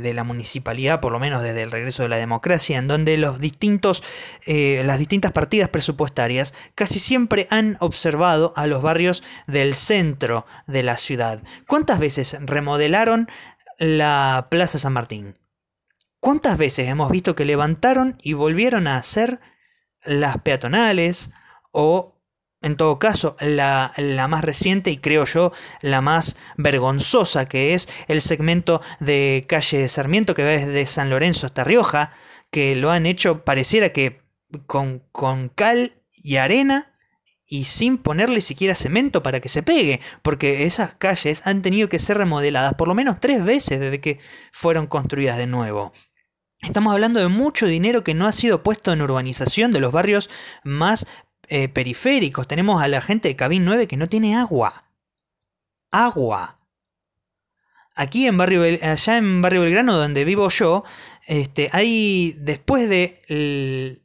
de, 0.00 0.14
la 0.14 0.24
municipalidad, 0.24 1.00
por 1.00 1.12
lo 1.12 1.18
menos 1.18 1.42
desde 1.42 1.62
el 1.62 1.70
regreso 1.70 2.02
de 2.02 2.10
la 2.10 2.16
democracia, 2.16 2.78
en 2.78 2.86
donde 2.86 3.16
los 3.16 3.40
distintos, 3.40 4.02
eh, 4.46 4.82
las 4.84 4.98
distintas 4.98 5.32
partidas 5.32 5.68
presupuestarias 5.68 6.54
casi 6.74 6.98
siempre 6.98 7.46
han 7.50 7.76
observado 7.80 8.52
a 8.56 8.66
los 8.66 8.82
barrios 8.82 9.22
del 9.46 9.74
centro 9.74 10.46
de 10.66 10.82
la 10.82 10.96
ciudad. 10.96 11.42
¿Cuántas 11.66 11.98
veces 11.98 12.36
remodelaron 12.40 13.28
la 13.78 14.48
Plaza 14.50 14.78
San 14.78 14.92
Martín? 14.92 15.34
¿Cuántas 16.20 16.58
veces 16.58 16.88
hemos 16.88 17.10
visto 17.10 17.34
que 17.34 17.44
levantaron 17.44 18.18
y 18.22 18.34
volvieron 18.34 18.86
a 18.86 18.96
hacer 18.96 19.40
las 20.04 20.38
peatonales 20.38 21.30
o 21.72 22.19
en 22.62 22.76
todo 22.76 22.98
caso, 22.98 23.36
la, 23.40 23.92
más 24.28 24.44
reciente 24.44 24.90
y 24.90 24.98
creo 24.98 25.24
yo 25.24 25.52
la 25.80 26.00
más 26.00 26.36
vergonzosa, 26.56 27.46
que 27.46 27.74
es 27.74 27.88
el 28.06 28.20
segmento 28.20 28.82
de 29.00 29.46
calle 29.48 29.88
Sarmiento 29.88 30.34
que 30.34 30.44
va 30.44 30.50
desde 30.50 30.86
San 30.86 31.10
Lorenzo 31.10 31.46
hasta 31.46 31.64
Rioja, 31.64 32.12
que 32.50 32.76
lo 32.76 32.90
han 32.90 33.06
hecho, 33.06 33.44
pareciera 33.44 33.92
que 33.92 34.20
con, 34.66 35.02
con 35.12 35.48
cal 35.48 35.92
y 36.22 36.36
arena 36.36 36.90
y 37.48 37.64
sin 37.64 37.98
ponerle 37.98 38.40
siquiera 38.40 38.74
cemento 38.74 39.22
para 39.22 39.40
que 39.40 39.48
se 39.48 39.62
pegue, 39.62 40.00
porque 40.22 40.64
esas 40.64 40.94
calles 40.94 41.46
han 41.46 41.62
tenido 41.62 41.88
que 41.88 41.98
ser 41.98 42.18
remodeladas 42.18 42.74
por 42.74 42.88
lo 42.88 42.94
menos 42.94 43.18
tres 43.20 43.42
veces 43.42 43.80
desde 43.80 44.00
que 44.00 44.20
fueron 44.52 44.86
construidas 44.86 45.38
de 45.38 45.46
nuevo. 45.46 45.92
Estamos 46.62 46.92
hablando 46.92 47.20
de 47.20 47.28
mucho 47.28 47.66
dinero 47.66 48.04
que 48.04 48.12
no 48.12 48.26
ha 48.26 48.32
sido 48.32 48.62
puesto 48.62 48.92
en 48.92 49.00
urbanización 49.00 49.72
de 49.72 49.80
los 49.80 49.92
barrios 49.92 50.28
más 50.62 51.06
eh, 51.52 51.68
periféricos. 51.68 52.46
Tenemos 52.46 52.80
a 52.80 52.86
la 52.86 53.00
gente 53.00 53.26
de 53.26 53.34
Cabin 53.34 53.64
9 53.64 53.88
que 53.88 53.96
no 53.96 54.08
tiene 54.08 54.36
agua. 54.36 54.84
Agua. 55.90 56.60
Aquí 57.96 58.28
en 58.28 58.38
barrio 58.38 58.62
allá 58.62 59.16
en 59.16 59.42
Barrio 59.42 59.62
Belgrano, 59.62 59.96
donde 59.96 60.24
vivo 60.24 60.48
yo, 60.48 60.84
este, 61.26 61.68
hay 61.72 62.36
después 62.38 62.88
de 62.88 64.00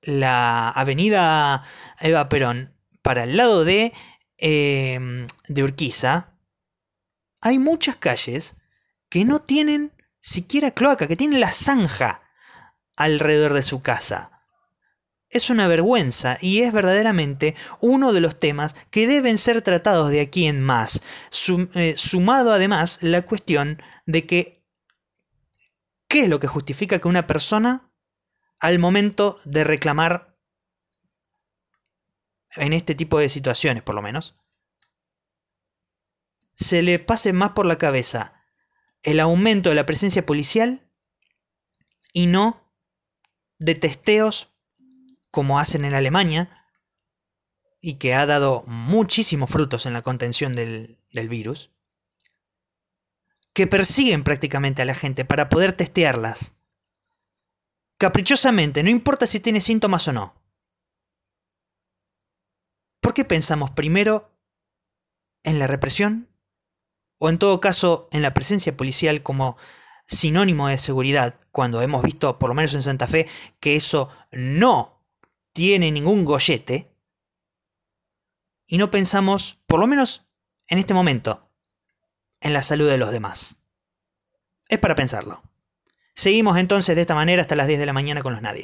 la 0.00 0.70
avenida 0.70 1.62
Eva 2.00 2.30
Perón, 2.30 2.74
para 3.02 3.24
el 3.24 3.36
lado 3.36 3.66
de, 3.66 3.92
em, 4.38 5.26
de 5.48 5.62
Urquiza, 5.62 6.38
hay 7.42 7.58
muchas 7.58 7.96
calles 7.96 8.56
que 9.10 9.26
no 9.26 9.42
tienen 9.42 9.92
siquiera 10.20 10.70
cloaca, 10.70 11.06
que 11.06 11.16
tienen 11.16 11.40
la 11.40 11.52
zanja 11.52 12.22
alrededor 12.96 13.52
de 13.52 13.62
su 13.62 13.82
casa 13.82 14.31
es 15.32 15.50
una 15.50 15.66
vergüenza 15.66 16.36
y 16.40 16.60
es 16.60 16.72
verdaderamente 16.72 17.56
uno 17.80 18.12
de 18.12 18.20
los 18.20 18.38
temas 18.38 18.74
que 18.90 19.06
deben 19.06 19.38
ser 19.38 19.62
tratados 19.62 20.10
de 20.10 20.20
aquí 20.20 20.46
en 20.46 20.60
más, 20.60 21.02
eh, 21.74 21.94
sumado 21.96 22.52
además 22.52 23.02
la 23.02 23.22
cuestión 23.22 23.82
de 24.06 24.26
que 24.26 24.62
¿qué 26.06 26.24
es 26.24 26.28
lo 26.28 26.38
que 26.38 26.46
justifica 26.46 26.98
que 26.98 27.08
una 27.08 27.26
persona 27.26 27.90
al 28.60 28.78
momento 28.78 29.40
de 29.44 29.64
reclamar 29.64 30.38
en 32.56 32.74
este 32.74 32.94
tipo 32.94 33.18
de 33.18 33.30
situaciones 33.30 33.82
por 33.82 33.94
lo 33.94 34.02
menos 34.02 34.36
se 36.54 36.82
le 36.82 36.98
pase 36.98 37.32
más 37.32 37.52
por 37.52 37.64
la 37.64 37.78
cabeza 37.78 38.44
el 39.02 39.18
aumento 39.18 39.70
de 39.70 39.74
la 39.74 39.86
presencia 39.86 40.26
policial 40.26 40.86
y 42.12 42.26
no 42.26 42.70
de 43.58 43.74
testeos 43.74 44.51
como 45.32 45.58
hacen 45.58 45.84
en 45.84 45.94
Alemania, 45.94 46.62
y 47.80 47.94
que 47.94 48.14
ha 48.14 48.26
dado 48.26 48.62
muchísimos 48.66 49.50
frutos 49.50 49.86
en 49.86 49.92
la 49.92 50.02
contención 50.02 50.54
del, 50.54 50.98
virus, 51.28 51.72
que 53.52 53.66
persiguen 53.66 54.22
prácticamente 54.22 54.82
a 54.82 54.84
la 54.84 54.94
gente 54.94 55.24
para 55.24 55.48
poder 55.48 55.72
testearlas. 55.72 56.54
Caprichosamente, 57.98 58.82
no 58.84 58.90
importa 58.90 59.26
si 59.26 59.40
tiene 59.40 59.60
síntomas 59.60 60.06
o 60.06 60.12
no. 60.12 60.34
¿Por 63.00 63.14
qué 63.14 63.24
pensamos 63.24 63.70
primero 63.72 64.32
en 65.42 65.58
la 65.58 65.66
represión? 65.66 66.28
O 67.18 67.30
en 67.30 67.38
todo 67.38 67.60
caso, 67.60 68.08
en 68.12 68.22
la 68.22 68.34
presencia 68.34 68.76
policial 68.76 69.22
como 69.22 69.56
sinónimo 70.06 70.68
de 70.68 70.78
seguridad, 70.78 71.38
cuando 71.50 71.80
hemos 71.82 72.02
visto, 72.02 72.38
por 72.38 72.48
lo 72.50 72.54
menos 72.54 72.74
en 72.74 72.82
Santa 72.82 73.08
Fe, 73.08 73.28
que 73.60 73.76
eso 73.76 74.08
no 74.30 74.91
tiene 75.52 75.90
ningún 75.90 76.24
gollete, 76.24 76.92
y 78.66 78.78
no 78.78 78.90
pensamos, 78.90 79.60
por 79.66 79.80
lo 79.80 79.86
menos 79.86 80.26
en 80.66 80.78
este 80.78 80.94
momento, 80.94 81.50
en 82.40 82.52
la 82.54 82.62
salud 82.62 82.88
de 82.88 82.98
los 82.98 83.12
demás. 83.12 83.62
Es 84.68 84.78
para 84.78 84.94
pensarlo. 84.94 85.42
Seguimos 86.14 86.56
entonces 86.56 86.94
de 86.96 87.02
esta 87.02 87.14
manera 87.14 87.42
hasta 87.42 87.56
las 87.56 87.66
10 87.66 87.80
de 87.80 87.86
la 87.86 87.92
mañana 87.92 88.22
con 88.22 88.32
los 88.32 88.42
nadie. 88.42 88.62